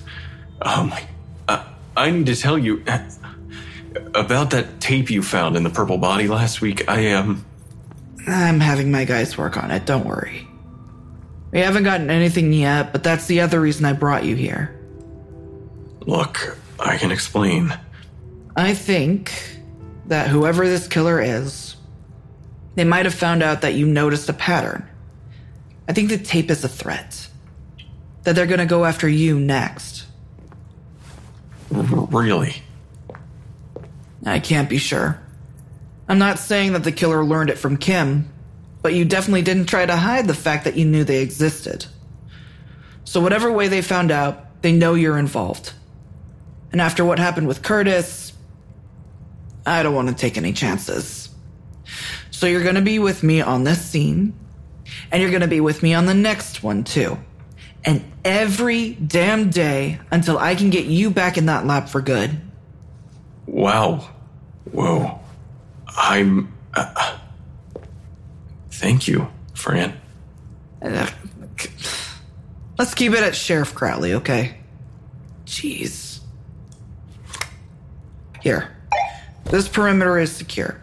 Oh 0.61 0.83
my. 0.83 1.01
Uh, 1.47 1.63
I 1.95 2.11
need 2.11 2.25
to 2.27 2.35
tell 2.35 2.57
you. 2.57 2.83
uh, 2.87 2.99
About 4.15 4.49
that 4.51 4.79
tape 4.81 5.09
you 5.09 5.21
found 5.23 5.55
in 5.55 5.63
the 5.63 5.69
purple 5.69 5.97
body 5.97 6.27
last 6.27 6.61
week, 6.61 6.89
I 6.89 6.99
am. 7.01 7.45
I'm 8.27 8.59
having 8.59 8.91
my 8.91 9.05
guys 9.05 9.37
work 9.37 9.57
on 9.57 9.71
it, 9.71 9.85
don't 9.85 10.05
worry. 10.05 10.45
We 11.51 11.59
haven't 11.59 11.83
gotten 11.83 12.09
anything 12.11 12.53
yet, 12.53 12.91
but 12.91 13.01
that's 13.03 13.25
the 13.27 13.41
other 13.41 13.59
reason 13.59 13.85
I 13.85 13.93
brought 13.93 14.23
you 14.25 14.35
here. 14.35 14.75
Look, 16.01 16.57
I 16.79 16.97
can 16.97 17.11
explain. 17.11 17.77
I 18.55 18.73
think 18.73 19.33
that 20.07 20.29
whoever 20.29 20.67
this 20.67 20.87
killer 20.87 21.21
is, 21.21 21.75
they 22.75 22.83
might 22.83 23.05
have 23.05 23.13
found 23.13 23.43
out 23.43 23.61
that 23.61 23.73
you 23.73 23.85
noticed 23.85 24.29
a 24.29 24.33
pattern. 24.33 24.87
I 25.87 25.93
think 25.93 26.09
the 26.09 26.17
tape 26.17 26.49
is 26.49 26.63
a 26.63 26.69
threat. 26.69 27.27
That 28.23 28.35
they're 28.35 28.45
gonna 28.45 28.65
go 28.65 28.85
after 28.85 29.07
you 29.07 29.39
next. 29.39 30.05
R- 31.73 31.83
really? 31.83 32.63
I 34.25 34.39
can't 34.39 34.69
be 34.69 34.77
sure. 34.77 35.19
I'm 36.07 36.19
not 36.19 36.39
saying 36.39 36.73
that 36.73 36.83
the 36.83 36.91
killer 36.91 37.23
learned 37.23 37.49
it 37.49 37.57
from 37.57 37.77
Kim, 37.77 38.31
but 38.81 38.93
you 38.93 39.05
definitely 39.05 39.41
didn't 39.41 39.65
try 39.65 39.85
to 39.85 39.95
hide 39.95 40.27
the 40.27 40.33
fact 40.33 40.63
that 40.63 40.75
you 40.75 40.85
knew 40.85 41.03
they 41.03 41.21
existed. 41.21 41.85
So, 43.03 43.21
whatever 43.21 43.51
way 43.51 43.67
they 43.67 43.81
found 43.81 44.11
out, 44.11 44.61
they 44.61 44.71
know 44.71 44.93
you're 44.93 45.17
involved. 45.17 45.73
And 46.71 46.81
after 46.81 47.03
what 47.03 47.19
happened 47.19 47.47
with 47.47 47.61
Curtis, 47.61 48.33
I 49.65 49.83
don't 49.83 49.95
want 49.95 50.09
to 50.09 50.15
take 50.15 50.37
any 50.37 50.53
chances. 50.53 51.29
So, 52.31 52.45
you're 52.45 52.63
going 52.63 52.75
to 52.75 52.81
be 52.81 52.99
with 52.99 53.23
me 53.23 53.41
on 53.41 53.63
this 53.63 53.83
scene, 53.83 54.33
and 55.11 55.21
you're 55.21 55.31
going 55.31 55.41
to 55.41 55.47
be 55.47 55.61
with 55.61 55.83
me 55.83 55.93
on 55.93 56.05
the 56.05 56.13
next 56.13 56.63
one, 56.63 56.83
too. 56.83 57.17
And 57.83 58.03
every 58.23 58.91
damn 58.93 59.49
day 59.49 59.99
until 60.11 60.37
I 60.37 60.55
can 60.55 60.69
get 60.69 60.85
you 60.85 61.09
back 61.09 61.37
in 61.37 61.47
that 61.47 61.65
lab 61.65 61.89
for 61.89 62.01
good. 62.01 62.39
Wow. 63.45 64.09
Whoa. 64.71 65.19
I'm. 65.87 66.53
Uh, 66.73 67.17
thank 68.69 69.07
you, 69.07 69.27
Fran. 69.53 69.99
Let's 72.77 72.93
keep 72.93 73.13
it 73.13 73.19
at 73.19 73.35
Sheriff 73.35 73.75
Crowley, 73.75 74.13
okay? 74.13 74.57
Jeez. 75.45 76.18
Here. 78.41 78.75
This 79.45 79.67
perimeter 79.67 80.17
is 80.19 80.31
secure. 80.31 80.79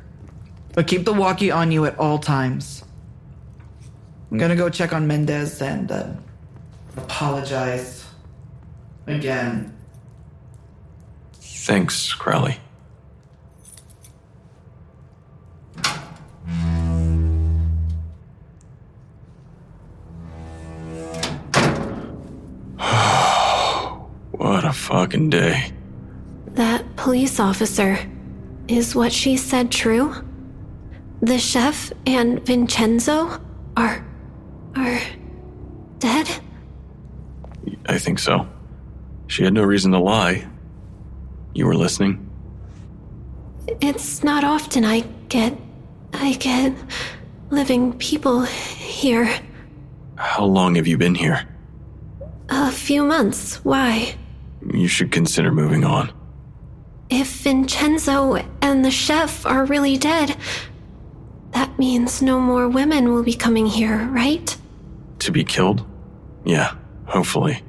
But 0.75 0.87
keep 0.87 1.05
the 1.05 1.12
walkie 1.12 1.51
on 1.51 1.73
you 1.73 1.85
at 1.87 1.99
all 1.99 2.19
times. 2.19 2.85
I'm 4.31 4.38
gonna 4.38 4.57
go 4.57 4.69
check 4.69 4.92
on 4.92 5.07
Mendez 5.07 5.62
and 5.62 5.90
uh, 5.90 6.09
apologize 6.97 8.05
again. 9.07 9.73
Thanks, 11.40 12.12
Crowley. 12.12 12.59
what 24.33 24.64
a 24.64 24.73
fucking 24.73 25.31
day. 25.31 25.73
Police 27.07 27.38
officer. 27.38 28.01
Is 28.66 28.97
what 28.97 29.12
she 29.12 29.37
said 29.37 29.71
true? 29.71 30.12
The 31.23 31.38
chef 31.38 31.92
and 32.05 32.45
Vincenzo 32.45 33.40
are. 33.77 34.05
are. 34.75 35.01
dead? 36.01 36.29
I 37.88 37.97
think 37.99 38.19
so. 38.19 38.49
She 39.29 39.45
had 39.45 39.55
no 39.55 39.62
reason 39.62 39.92
to 39.92 40.01
lie. 40.01 40.49
You 41.55 41.66
were 41.66 41.77
listening? 41.77 42.29
It's 43.81 44.25
not 44.25 44.42
often 44.42 44.85
I 44.85 45.03
get. 45.29 45.57
I 46.12 46.33
get. 46.33 46.75
living 47.51 47.92
people 47.99 48.42
here. 48.42 49.33
How 50.16 50.45
long 50.45 50.75
have 50.75 50.88
you 50.88 50.99
been 50.99 51.14
here? 51.14 51.47
A 52.49 52.73
few 52.73 53.05
months. 53.05 53.64
Why? 53.64 54.16
You 54.75 54.88
should 54.88 55.12
consider 55.12 55.53
moving 55.53 55.85
on. 55.85 56.12
If 57.09 57.29
Vincenzo 57.42 58.45
and 58.61 58.85
the 58.85 58.90
chef 58.90 59.47
are 59.47 59.64
really 59.64 59.97
dead, 59.97 60.37
that 61.53 61.79
means 61.79 62.21
no 62.21 62.40
more 62.40 62.69
women 62.69 63.12
will 63.12 63.23
be 63.23 63.35
coming 63.35 63.66
here, 63.66 64.07
right? 64.09 64.57
To 65.21 65.33
be 65.33 65.45
killed? 65.45 65.87
Yeah, 66.45 66.75
hopefully. 67.07 67.62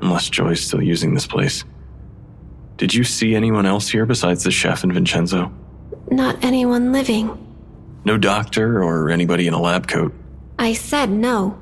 Unless 0.00 0.30
Joy's 0.30 0.64
still 0.64 0.82
using 0.82 1.14
this 1.14 1.26
place. 1.26 1.64
Did 2.76 2.94
you 2.94 3.04
see 3.04 3.34
anyone 3.34 3.66
else 3.66 3.88
here 3.88 4.06
besides 4.06 4.42
the 4.44 4.50
chef 4.50 4.82
and 4.82 4.92
Vincenzo? 4.92 5.52
Not 6.10 6.42
anyone 6.42 6.92
living. 6.92 7.38
No 8.04 8.18
doctor 8.18 8.82
or 8.82 9.10
anybody 9.10 9.46
in 9.46 9.54
a 9.54 9.60
lab 9.60 9.86
coat? 9.86 10.12
I 10.58 10.72
said 10.72 11.10
no. 11.10 11.58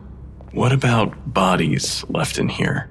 What 0.53 0.73
about 0.73 1.33
bodies 1.33 2.05
left 2.09 2.39
in 2.39 2.49
here? 2.49 2.89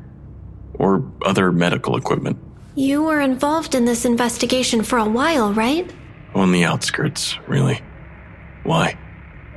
Or 0.76 1.04
other 1.26 1.52
medical 1.52 1.98
equipment? 1.98 2.38
You 2.80 3.04
were 3.04 3.20
involved 3.20 3.76
in 3.76 3.84
this 3.84 4.06
investigation 4.06 4.84
for 4.84 4.98
a 4.98 5.04
while, 5.04 5.54
right? 5.54 5.92
On 6.34 6.54
the 6.54 6.64
outskirts, 6.64 7.38
really. 7.46 7.82
Why? 8.64 8.98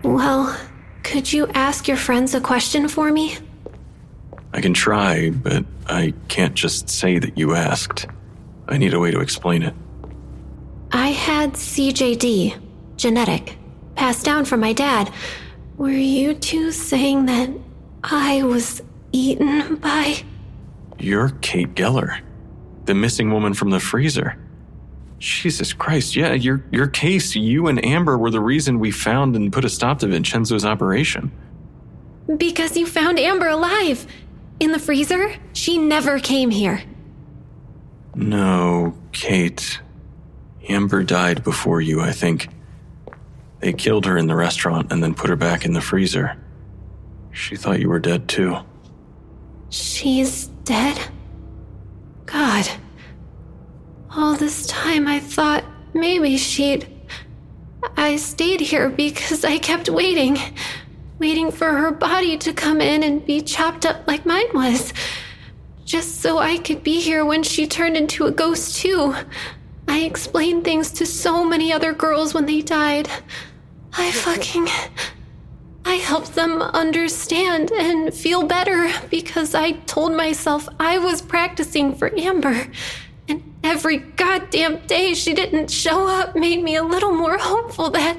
Well, 0.03 0.59
could 1.05 1.33
you 1.33 1.47
ask 1.55 1.87
your 1.87 1.97
friends 1.97 2.35
a 2.35 2.41
question 2.41 2.89
for 2.89 3.13
me? 3.13 3.39
I 4.53 4.61
can 4.61 4.75
try, 4.75 5.31
but 5.31 5.65
I 5.87 6.15
can't 6.27 6.55
just 6.55 6.91
say 6.91 7.21
that 7.21 7.39
you 7.39 7.55
asked. 7.55 8.09
I 8.67 8.77
need 8.77 8.93
a 8.93 8.99
way 8.99 9.13
to 9.13 9.21
explain 9.21 9.63
it. 9.63 9.75
I 10.91 11.11
had 11.11 11.53
CJD, 11.53 12.61
genetic, 12.97 13.57
passed 13.95 14.25
down 14.25 14.45
from 14.45 14.59
my 14.59 14.73
dad. 14.73 15.13
Were 15.77 15.91
you 15.91 16.35
two 16.35 16.73
saying 16.73 17.27
that 17.27 17.51
I 18.03 18.43
was 18.43 18.83
eaten 19.13 19.77
by. 19.77 20.17
You're 20.99 21.31
Kate 21.41 21.75
Geller, 21.75 22.21
the 22.85 22.95
missing 22.95 23.31
woman 23.31 23.55
from 23.55 23.71
the 23.71 23.81
freezer. 23.81 24.37
Jesus 25.19 25.73
Christ, 25.73 26.17
yeah, 26.17 26.33
your 26.33 26.65
your 26.73 26.89
case, 26.89 27.37
you 27.37 27.69
and 27.69 27.85
Amber 27.85 28.19
were 28.19 28.31
the 28.31 28.41
reason 28.41 28.81
we 28.81 28.91
found 28.91 29.37
and 29.37 29.53
put 29.53 29.65
a 29.65 29.69
stop 29.69 30.01
to 30.01 30.09
Vincenzo's 30.09 30.65
operation. 30.65 31.31
Because 32.37 32.77
you 32.77 32.87
found 32.87 33.19
Amber 33.19 33.49
alive! 33.49 34.07
In 34.59 34.73
the 34.73 34.79
freezer? 34.79 35.35
She 35.53 35.79
never 35.79 36.19
came 36.19 36.51
here. 36.51 36.83
No, 38.15 38.97
Kate. 39.13 39.81
Amber 40.69 41.03
died 41.03 41.43
before 41.43 41.81
you, 41.81 42.01
I 42.01 42.13
think. 42.13 42.49
They 43.61 43.73
killed 43.73 44.07
her 44.07 44.17
in 44.17 44.27
the 44.27 44.37
restaurant 44.37 44.93
and 44.93 45.03
then 45.03 45.15
put 45.15 45.31
her 45.31 45.37
back 45.37 45.65
in 45.65 45.73
the 45.73 45.81
freezer. 45.81 46.37
She 47.33 47.57
thought 47.57 47.81
you 47.81 47.89
were 47.89 47.99
dead 48.01 48.29
too. 48.29 48.57
She's 49.71 50.49
dead? 50.65 51.01
God. 52.33 52.69
All 54.17 54.35
this 54.35 54.67
time 54.67 55.07
I 55.07 55.21
thought 55.21 55.65
maybe 55.93 56.37
she'd. 56.39 56.89
I 57.97 58.17
stayed 58.17 58.61
here 58.61 58.89
because 58.89 59.45
I 59.45 59.59
kept 59.59 59.91
waiting. 59.91 60.39
Waiting 61.19 61.53
for 61.53 61.73
her 61.73 61.91
body 61.93 62.37
to 62.39 62.53
come 62.53 62.81
in 62.81 63.03
and 63.03 63.25
be 63.25 63.43
chopped 63.43 63.85
up 63.87 64.07
like 64.07 64.27
mine 64.27 64.49
was. 64.55 64.93
just 65.85 66.23
so 66.23 66.39
I 66.39 66.57
could 66.57 66.83
be 66.83 67.01
here 67.01 67.23
when 67.23 67.43
she 67.43 67.67
turned 67.67 67.99
into 67.99 68.25
a 68.25 68.31
ghost, 68.31 68.79
too. 68.81 69.15
I 69.87 70.01
explained 70.01 70.65
things 70.65 70.91
to 70.93 71.05
so 71.05 71.45
many 71.45 71.71
other 71.71 71.93
girls 71.93 72.33
when 72.33 72.47
they 72.47 72.63
died. 72.63 73.11
I 73.93 74.11
fucking. 74.11 74.69
I 75.85 75.95
helped 75.95 76.35
them 76.35 76.63
understand 76.63 77.73
and 77.73 78.15
feel 78.15 78.47
better 78.47 78.91
because 79.11 79.55
I 79.55 79.73
told 79.73 80.15
myself 80.15 80.69
I 80.79 80.99
was 80.99 81.21
practicing 81.21 81.95
for 81.95 82.13
Amber. 82.19 82.69
And 83.29 83.55
every 83.65 83.99
goddamn 83.99 84.87
day 84.87 85.15
she 85.15 85.35
didn't 85.35 85.71
show 85.71 86.07
up 86.07 86.37
made 86.37 86.63
me 86.63 86.77
a 86.77 86.83
little 86.83 87.13
more 87.13 87.39
hopeful 87.39 87.91
that. 87.91 88.19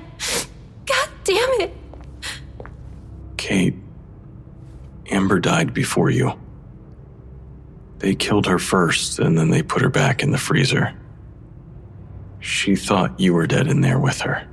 God 0.86 1.10
damn 1.24 1.62
it. 1.62 1.74
Kate, 3.38 3.76
Amber 5.10 5.40
died 5.40 5.74
before 5.74 6.10
you. 6.10 6.34
They 8.00 8.16
killed 8.16 8.48
her 8.48 8.60
first, 8.60 9.20
and 9.20 9.38
then 9.38 9.50
they 9.50 9.64
put 9.64 9.82
her 9.82 9.90
back 9.90 10.24
in 10.24 10.32
the 10.32 10.38
freezer. 10.38 10.94
She 12.40 12.76
thought 12.76 13.18
you 13.18 13.34
were 13.34 13.48
dead 13.48 13.68
in 13.68 13.80
there 13.80 14.00
with 14.00 14.20
her. 14.22 14.46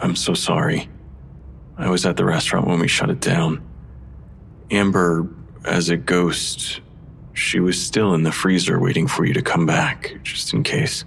I'm 0.00 0.16
so 0.16 0.34
sorry. 0.34 0.88
I 1.76 1.88
was 1.88 2.04
at 2.06 2.16
the 2.16 2.24
restaurant 2.24 2.66
when 2.66 2.80
we 2.80 2.88
shut 2.88 3.10
it 3.10 3.20
down. 3.20 3.62
Amber, 4.70 5.28
as 5.64 5.88
a 5.88 5.96
ghost, 5.96 6.80
she 7.32 7.60
was 7.60 7.80
still 7.80 8.14
in 8.14 8.22
the 8.22 8.32
freezer 8.32 8.78
waiting 8.78 9.06
for 9.06 9.24
you 9.24 9.34
to 9.34 9.42
come 9.42 9.66
back, 9.66 10.18
just 10.22 10.52
in 10.52 10.62
case. 10.62 11.04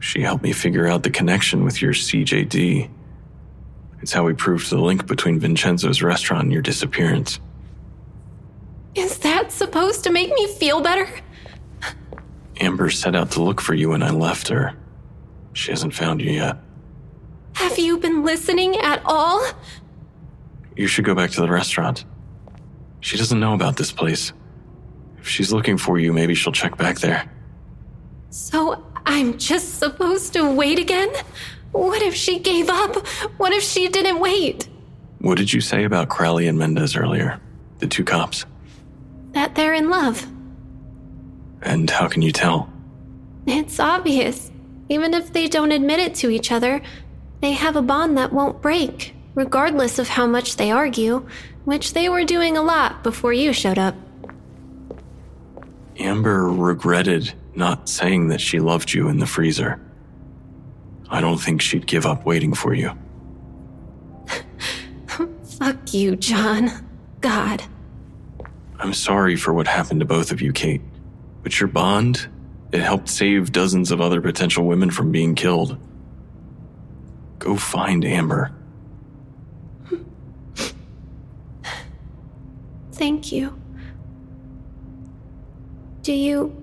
She 0.00 0.20
helped 0.20 0.42
me 0.42 0.52
figure 0.52 0.86
out 0.86 1.02
the 1.02 1.10
connection 1.10 1.64
with 1.64 1.82
your 1.82 1.92
CJD. 1.92 2.88
It's 4.00 4.12
how 4.12 4.24
we 4.24 4.34
proved 4.34 4.70
the 4.70 4.78
link 4.78 5.06
between 5.06 5.40
Vincenzo's 5.40 6.02
restaurant 6.02 6.44
and 6.44 6.52
your 6.52 6.62
disappearance. 6.62 7.40
Is 8.94 9.18
that 9.18 9.52
supposed 9.52 10.04
to 10.04 10.10
make 10.10 10.30
me 10.30 10.46
feel 10.46 10.80
better? 10.80 11.08
Amber 12.60 12.88
set 12.88 13.14
out 13.14 13.32
to 13.32 13.42
look 13.42 13.60
for 13.60 13.74
you 13.74 13.90
when 13.90 14.02
I 14.02 14.10
left 14.10 14.48
her. 14.48 14.74
She 15.52 15.70
hasn't 15.70 15.94
found 15.94 16.20
you 16.20 16.30
yet. 16.32 16.56
Have 17.56 17.78
you 17.78 17.96
been 17.96 18.22
listening 18.22 18.76
at 18.76 19.00
all? 19.06 19.42
You 20.76 20.86
should 20.86 21.06
go 21.06 21.14
back 21.14 21.30
to 21.30 21.40
the 21.40 21.48
restaurant. 21.48 22.04
She 23.00 23.16
doesn't 23.16 23.40
know 23.40 23.54
about 23.54 23.76
this 23.78 23.90
place. 23.90 24.34
If 25.18 25.26
she's 25.26 25.54
looking 25.54 25.78
for 25.78 25.98
you, 25.98 26.12
maybe 26.12 26.34
she'll 26.34 26.52
check 26.52 26.76
back 26.76 26.98
there. 26.98 27.32
So 28.28 28.84
I'm 29.06 29.38
just 29.38 29.78
supposed 29.78 30.34
to 30.34 30.52
wait 30.52 30.78
again? 30.78 31.08
What 31.72 32.02
if 32.02 32.14
she 32.14 32.38
gave 32.40 32.68
up? 32.68 33.06
What 33.38 33.54
if 33.54 33.62
she 33.62 33.88
didn't 33.88 34.20
wait? 34.20 34.68
What 35.20 35.38
did 35.38 35.50
you 35.50 35.62
say 35.62 35.84
about 35.84 36.10
Crowley 36.10 36.48
and 36.48 36.58
Mendez 36.58 36.94
earlier? 36.94 37.40
The 37.78 37.86
two 37.86 38.04
cops. 38.04 38.44
That 39.32 39.54
they're 39.54 39.74
in 39.74 39.88
love. 39.88 40.26
And 41.62 41.88
how 41.88 42.06
can 42.06 42.20
you 42.20 42.32
tell? 42.32 42.70
It's 43.46 43.80
obvious. 43.80 44.50
Even 44.90 45.14
if 45.14 45.32
they 45.32 45.48
don't 45.48 45.72
admit 45.72 46.00
it 46.00 46.14
to 46.16 46.28
each 46.30 46.52
other, 46.52 46.82
they 47.40 47.52
have 47.52 47.76
a 47.76 47.82
bond 47.82 48.16
that 48.16 48.32
won't 48.32 48.62
break, 48.62 49.14
regardless 49.34 49.98
of 49.98 50.08
how 50.08 50.26
much 50.26 50.56
they 50.56 50.70
argue, 50.70 51.26
which 51.64 51.92
they 51.92 52.08
were 52.08 52.24
doing 52.24 52.56
a 52.56 52.62
lot 52.62 53.02
before 53.02 53.32
you 53.32 53.52
showed 53.52 53.78
up. 53.78 53.94
Amber 55.98 56.48
regretted 56.48 57.32
not 57.54 57.88
saying 57.88 58.28
that 58.28 58.40
she 58.40 58.60
loved 58.60 58.92
you 58.92 59.08
in 59.08 59.18
the 59.18 59.26
freezer. 59.26 59.80
I 61.08 61.20
don't 61.20 61.38
think 61.38 61.62
she'd 61.62 61.86
give 61.86 62.04
up 62.04 62.26
waiting 62.26 62.54
for 62.54 62.74
you. 62.74 62.92
Fuck 65.58 65.94
you, 65.94 66.16
John. 66.16 66.70
God. 67.20 67.62
I'm 68.78 68.92
sorry 68.92 69.36
for 69.36 69.54
what 69.54 69.66
happened 69.66 70.00
to 70.00 70.06
both 70.06 70.30
of 70.30 70.42
you, 70.42 70.52
Kate. 70.52 70.82
But 71.42 71.58
your 71.58 71.68
bond, 71.68 72.28
it 72.72 72.80
helped 72.80 73.08
save 73.08 73.52
dozens 73.52 73.90
of 73.90 74.00
other 74.00 74.20
potential 74.20 74.66
women 74.66 74.90
from 74.90 75.12
being 75.12 75.34
killed. 75.34 75.78
Go 77.46 77.54
find 77.54 78.04
Amber. 78.04 78.50
Thank 82.90 83.30
you. 83.30 83.56
Do 86.02 86.12
you. 86.12 86.60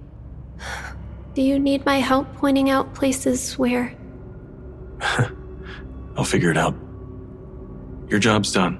Do 1.36 1.41
you 1.41 1.58
need 1.58 1.86
my 1.86 2.02
help 2.02 2.36
pointing 2.36 2.69
out 2.69 2.93
places 2.93 3.58
where. 3.58 3.96
I'll 6.17 6.26
figure 6.26 6.52
it 6.52 6.58
out. 6.58 6.76
Your 8.10 8.19
job's 8.19 8.52
done. 8.52 8.76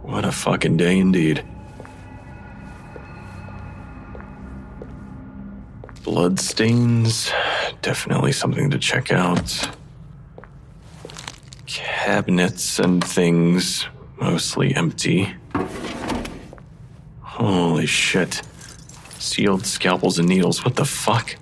What 0.00 0.24
a 0.24 0.32
fucking 0.32 0.78
day 0.78 0.96
indeed. 0.98 1.44
Bloodstains, 6.02 7.30
definitely 7.82 8.32
something 8.32 8.70
to 8.70 8.78
check 8.78 9.12
out. 9.12 9.70
Cabinets 11.66 12.78
and 12.78 13.02
things, 13.02 13.86
mostly 14.20 14.74
empty. 14.74 15.34
Holy 17.20 17.86
shit. 17.86 18.42
Sealed 19.18 19.66
scalpels 19.66 20.18
and 20.18 20.28
needles, 20.28 20.64
what 20.64 20.76
the 20.76 20.84
fuck? 20.84 21.36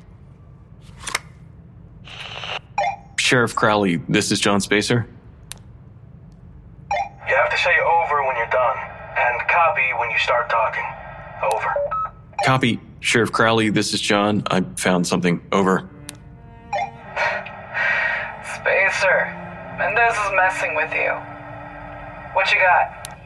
Sheriff 3.16 3.54
Crowley, 3.54 3.96
this 4.08 4.32
is 4.32 4.40
John 4.40 4.60
Spacer. 4.60 5.06
You 7.28 7.36
have 7.36 7.50
to 7.50 7.58
say 7.58 7.74
over 7.84 8.26
when 8.26 8.36
you're 8.36 8.46
done, 8.46 8.76
and 9.16 9.48
copy 9.48 9.82
when 9.98 10.10
you 10.10 10.18
start 10.18 10.48
talking. 10.48 10.84
Over. 11.52 11.74
Copy, 12.44 12.80
Sheriff 13.00 13.30
Crowley, 13.30 13.68
this 13.70 13.92
is 13.92 14.00
John. 14.00 14.42
I 14.50 14.62
found 14.76 15.06
something. 15.06 15.40
Over. 15.52 15.88
Spacer, 18.68 19.24
Mendez 19.78 20.12
is 20.12 20.32
messing 20.36 20.74
with 20.74 20.92
you. 20.92 21.10
What 22.34 22.52
you 22.52 22.58
got? 22.58 23.16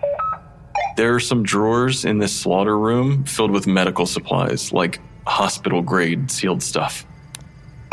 There 0.97 1.13
are 1.17 1.21
some 1.21 1.43
drawers 1.43 2.05
in 2.05 2.19
this 2.19 2.33
slaughter 2.33 2.79
room 2.79 3.25
filled 3.25 3.51
with 3.51 3.67
medical 3.67 4.07
supplies, 4.07 4.73
like 4.73 5.01
hospital 5.27 5.83
grade 5.83 6.31
sealed 6.31 6.63
stuff. 6.63 7.05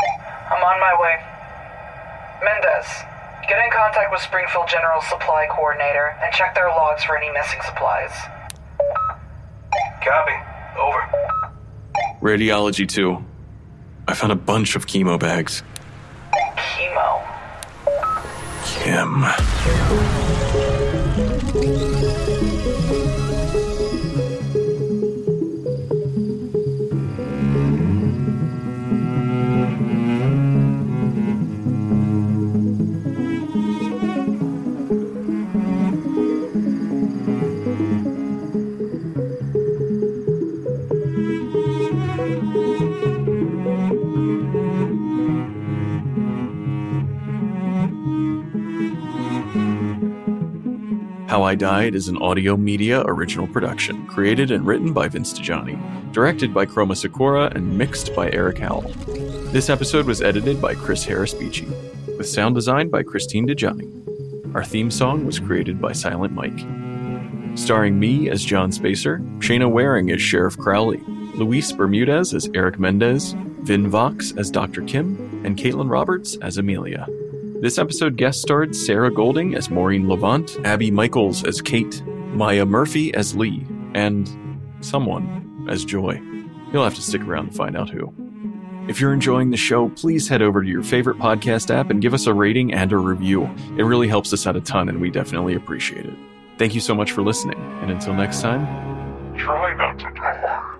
I'm 0.00 0.62
on 0.62 0.78
my 0.78 0.96
way. 1.02 1.16
Mendez, 2.44 2.86
get 3.48 3.58
in 3.64 3.70
contact 3.72 4.12
with 4.12 4.20
Springfield 4.20 4.68
General 4.68 5.02
Supply 5.02 5.48
Coordinator 5.50 6.16
and 6.22 6.32
check 6.32 6.54
their 6.54 6.68
logs 6.68 7.02
for 7.02 7.18
any 7.18 7.32
missing 7.32 7.58
supplies. 7.66 8.12
Copy. 10.04 10.34
Over. 10.78 11.02
Radiology, 12.22 12.88
too. 12.88 13.24
I 14.06 14.14
found 14.14 14.30
a 14.30 14.36
bunch 14.36 14.76
of 14.76 14.86
chemo 14.86 15.18
bags. 15.18 15.64
Chemo. 16.32 17.26
Kim. 18.90 20.29
I 51.50 51.56
Died 51.56 51.96
is 51.96 52.06
an 52.06 52.16
audio 52.18 52.56
media 52.56 53.02
original 53.06 53.48
production, 53.48 54.06
created 54.06 54.52
and 54.52 54.64
written 54.64 54.92
by 54.92 55.08
Vince 55.08 55.36
DiGianni, 55.36 56.12
directed 56.12 56.54
by 56.54 56.64
Chroma 56.64 56.96
Sakura, 56.96 57.50
and 57.52 57.76
mixed 57.76 58.14
by 58.14 58.30
Eric 58.30 58.58
Howell. 58.58 58.92
This 59.50 59.68
episode 59.68 60.06
was 60.06 60.22
edited 60.22 60.62
by 60.62 60.76
Chris 60.76 61.04
Harris 61.04 61.34
Beachy, 61.34 61.66
with 62.16 62.28
sound 62.28 62.54
design 62.54 62.88
by 62.88 63.02
Christine 63.02 63.48
DiGianni. 63.48 64.54
Our 64.54 64.62
theme 64.62 64.92
song 64.92 65.26
was 65.26 65.40
created 65.40 65.80
by 65.80 65.90
Silent 65.90 66.32
Mike. 66.34 67.58
Starring 67.58 67.98
me 67.98 68.30
as 68.30 68.44
John 68.44 68.70
Spacer, 68.70 69.18
Shayna 69.38 69.68
Waring 69.68 70.12
as 70.12 70.22
Sheriff 70.22 70.56
Crowley, 70.56 71.02
Luis 71.34 71.72
Bermudez 71.72 72.32
as 72.32 72.48
Eric 72.54 72.78
Mendez, 72.78 73.34
Vin 73.62 73.90
Vox 73.90 74.32
as 74.36 74.52
Dr. 74.52 74.82
Kim, 74.82 75.42
and 75.44 75.58
Caitlin 75.58 75.90
Roberts 75.90 76.36
as 76.42 76.58
Amelia. 76.58 77.08
This 77.60 77.78
episode 77.78 78.16
guest 78.16 78.40
starred 78.40 78.74
Sarah 78.74 79.12
Golding 79.12 79.54
as 79.54 79.68
Maureen 79.68 80.08
Levant, 80.08 80.56
Abby 80.64 80.90
Michaels 80.90 81.44
as 81.44 81.60
Kate, 81.60 82.02
Maya 82.06 82.64
Murphy 82.64 83.12
as 83.12 83.36
Lee, 83.36 83.66
and 83.94 84.30
someone 84.80 85.66
as 85.68 85.84
Joy. 85.84 86.22
You'll 86.72 86.84
have 86.84 86.94
to 86.94 87.02
stick 87.02 87.20
around 87.20 87.50
to 87.50 87.52
find 87.52 87.76
out 87.76 87.90
who. 87.90 88.14
If 88.88 88.98
you're 88.98 89.12
enjoying 89.12 89.50
the 89.50 89.58
show, 89.58 89.90
please 89.90 90.26
head 90.26 90.40
over 90.40 90.62
to 90.62 90.68
your 90.68 90.82
favorite 90.82 91.18
podcast 91.18 91.70
app 91.70 91.90
and 91.90 92.00
give 92.00 92.14
us 92.14 92.26
a 92.26 92.32
rating 92.32 92.72
and 92.72 92.92
a 92.92 92.96
review. 92.96 93.44
It 93.76 93.82
really 93.82 94.08
helps 94.08 94.32
us 94.32 94.46
out 94.46 94.56
a 94.56 94.62
ton, 94.62 94.88
and 94.88 94.98
we 94.98 95.10
definitely 95.10 95.54
appreciate 95.54 96.06
it. 96.06 96.14
Thank 96.56 96.74
you 96.74 96.80
so 96.80 96.94
much 96.94 97.12
for 97.12 97.20
listening, 97.20 97.58
and 97.82 97.90
until 97.90 98.14
next 98.14 98.40
time, 98.40 98.66
Try 99.36 99.74
not 99.76 99.98
to 99.98 100.10
die. 100.14 100.79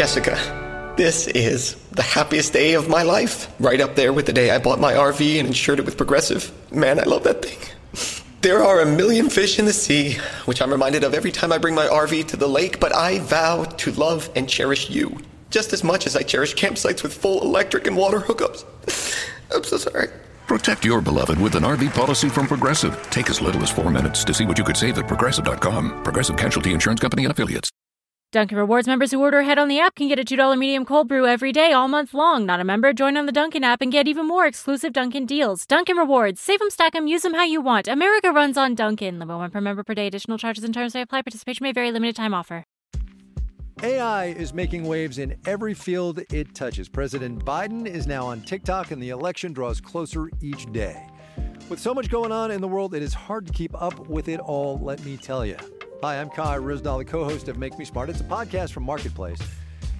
Jessica, 0.00 0.94
this 0.96 1.26
is 1.26 1.74
the 1.92 2.00
happiest 2.00 2.54
day 2.54 2.72
of 2.72 2.88
my 2.88 3.02
life. 3.02 3.52
Right 3.60 3.82
up 3.82 3.96
there 3.96 4.14
with 4.14 4.24
the 4.24 4.32
day 4.32 4.50
I 4.50 4.58
bought 4.58 4.80
my 4.80 4.94
RV 4.94 5.38
and 5.38 5.46
insured 5.46 5.78
it 5.78 5.84
with 5.84 5.98
Progressive. 5.98 6.50
Man, 6.72 6.98
I 6.98 7.02
love 7.02 7.24
that 7.24 7.42
thing. 7.44 7.58
There 8.40 8.62
are 8.62 8.80
a 8.80 8.86
million 8.86 9.28
fish 9.28 9.58
in 9.58 9.66
the 9.66 9.74
sea, 9.74 10.16
which 10.46 10.62
I'm 10.62 10.72
reminded 10.72 11.04
of 11.04 11.12
every 11.12 11.30
time 11.30 11.52
I 11.52 11.58
bring 11.58 11.74
my 11.74 11.86
RV 11.86 12.28
to 12.28 12.38
the 12.38 12.48
lake, 12.48 12.80
but 12.80 12.96
I 12.96 13.18
vow 13.18 13.64
to 13.64 13.92
love 13.92 14.30
and 14.34 14.48
cherish 14.48 14.88
you 14.88 15.18
just 15.50 15.74
as 15.74 15.84
much 15.84 16.06
as 16.06 16.16
I 16.16 16.22
cherish 16.22 16.54
campsites 16.54 17.02
with 17.02 17.12
full 17.12 17.42
electric 17.42 17.86
and 17.86 17.94
water 17.94 18.20
hookups. 18.20 18.64
I'm 19.54 19.64
so 19.64 19.76
sorry. 19.76 20.08
Protect 20.46 20.82
your 20.82 21.02
beloved 21.02 21.38
with 21.38 21.56
an 21.56 21.64
RV 21.64 21.92
policy 21.92 22.30
from 22.30 22.46
Progressive. 22.46 22.96
Take 23.10 23.28
as 23.28 23.42
little 23.42 23.62
as 23.62 23.70
four 23.70 23.90
minutes 23.90 24.24
to 24.24 24.32
see 24.32 24.46
what 24.46 24.56
you 24.56 24.64
could 24.64 24.78
save 24.78 24.96
at 24.96 25.06
progressive.com. 25.06 26.02
Progressive 26.04 26.38
Casualty 26.38 26.72
Insurance 26.72 27.00
Company 27.00 27.26
and 27.26 27.32
Affiliates. 27.32 27.70
Dunkin' 28.32 28.56
Rewards 28.56 28.86
members 28.86 29.10
who 29.10 29.20
order 29.20 29.40
ahead 29.40 29.58
on 29.58 29.66
the 29.66 29.80
app 29.80 29.96
can 29.96 30.06
get 30.06 30.20
a 30.20 30.24
$2 30.24 30.56
medium 30.56 30.84
cold 30.84 31.08
brew 31.08 31.26
every 31.26 31.50
day, 31.50 31.72
all 31.72 31.88
month 31.88 32.14
long. 32.14 32.46
Not 32.46 32.60
a 32.60 32.64
member? 32.64 32.92
Join 32.92 33.16
on 33.16 33.26
the 33.26 33.32
Dunkin' 33.32 33.64
app 33.64 33.82
and 33.82 33.90
get 33.90 34.06
even 34.06 34.28
more 34.28 34.46
exclusive 34.46 34.92
Dunkin' 34.92 35.26
deals. 35.26 35.66
Dunkin' 35.66 35.96
Rewards. 35.96 36.40
Save 36.40 36.60
them, 36.60 36.70
stack 36.70 36.92
them, 36.92 37.08
use 37.08 37.22
them 37.22 37.34
how 37.34 37.42
you 37.42 37.60
want. 37.60 37.88
America 37.88 38.30
runs 38.30 38.56
on 38.56 38.76
Dunkin'. 38.76 39.18
Limit 39.18 39.36
one 39.36 39.50
per 39.50 39.60
member 39.60 39.82
per 39.82 39.94
day. 39.94 40.06
Additional 40.06 40.38
charges 40.38 40.62
and 40.62 40.72
terms 40.72 40.94
may 40.94 41.00
apply. 41.00 41.22
Participation 41.22 41.64
may 41.64 41.72
vary. 41.72 41.90
Limited 41.90 42.14
time 42.14 42.32
offer. 42.32 42.62
AI 43.82 44.26
is 44.26 44.54
making 44.54 44.84
waves 44.84 45.18
in 45.18 45.36
every 45.44 45.74
field 45.74 46.20
it 46.32 46.54
touches. 46.54 46.88
President 46.88 47.44
Biden 47.44 47.84
is 47.84 48.06
now 48.06 48.26
on 48.26 48.42
TikTok, 48.42 48.92
and 48.92 49.02
the 49.02 49.08
election 49.08 49.52
draws 49.52 49.80
closer 49.80 50.30
each 50.40 50.70
day. 50.70 51.04
With 51.68 51.80
so 51.80 51.92
much 51.92 52.08
going 52.08 52.30
on 52.30 52.52
in 52.52 52.60
the 52.60 52.68
world, 52.68 52.94
it 52.94 53.02
is 53.02 53.12
hard 53.12 53.48
to 53.48 53.52
keep 53.52 53.74
up 53.82 54.06
with 54.06 54.28
it 54.28 54.38
all, 54.38 54.78
let 54.78 55.04
me 55.04 55.16
tell 55.16 55.44
you. 55.44 55.56
Hi, 56.02 56.18
I'm 56.18 56.30
Kai 56.30 56.56
Ryssdal, 56.56 56.96
the 56.96 57.04
co 57.04 57.24
host 57.24 57.48
of 57.48 57.58
Make 57.58 57.78
Me 57.78 57.84
Smart. 57.84 58.08
It's 58.08 58.22
a 58.22 58.24
podcast 58.24 58.72
from 58.72 58.84
Marketplace. 58.84 59.38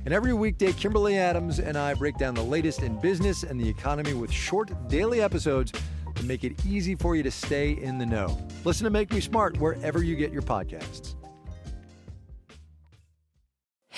And 0.07 0.15
every 0.15 0.33
weekday, 0.33 0.73
Kimberly 0.73 1.19
Adams 1.19 1.59
and 1.59 1.77
I 1.77 1.93
break 1.93 2.17
down 2.17 2.35
the 2.35 2.43
latest 2.43 2.81
in 2.81 2.99
business 3.01 3.43
and 3.43 3.61
the 3.61 3.69
economy 3.69 4.15
with 4.15 4.33
short 4.33 4.71
daily 4.89 5.21
episodes 5.21 5.73
to 6.15 6.25
make 6.25 6.43
it 6.43 6.65
easy 6.65 6.95
for 6.95 7.17
you 7.17 7.23
to 7.23 7.31
stay 7.31 7.73
in 7.73 7.99
the 7.99 8.07
know. 8.07 8.39
Listen 8.65 8.85
to 8.85 8.91
Make 8.91 9.13
Me 9.13 9.21
Smart 9.21 9.59
wherever 9.59 10.03
you 10.03 10.17
get 10.17 10.33
your 10.33 10.41
podcasts. 10.41 11.17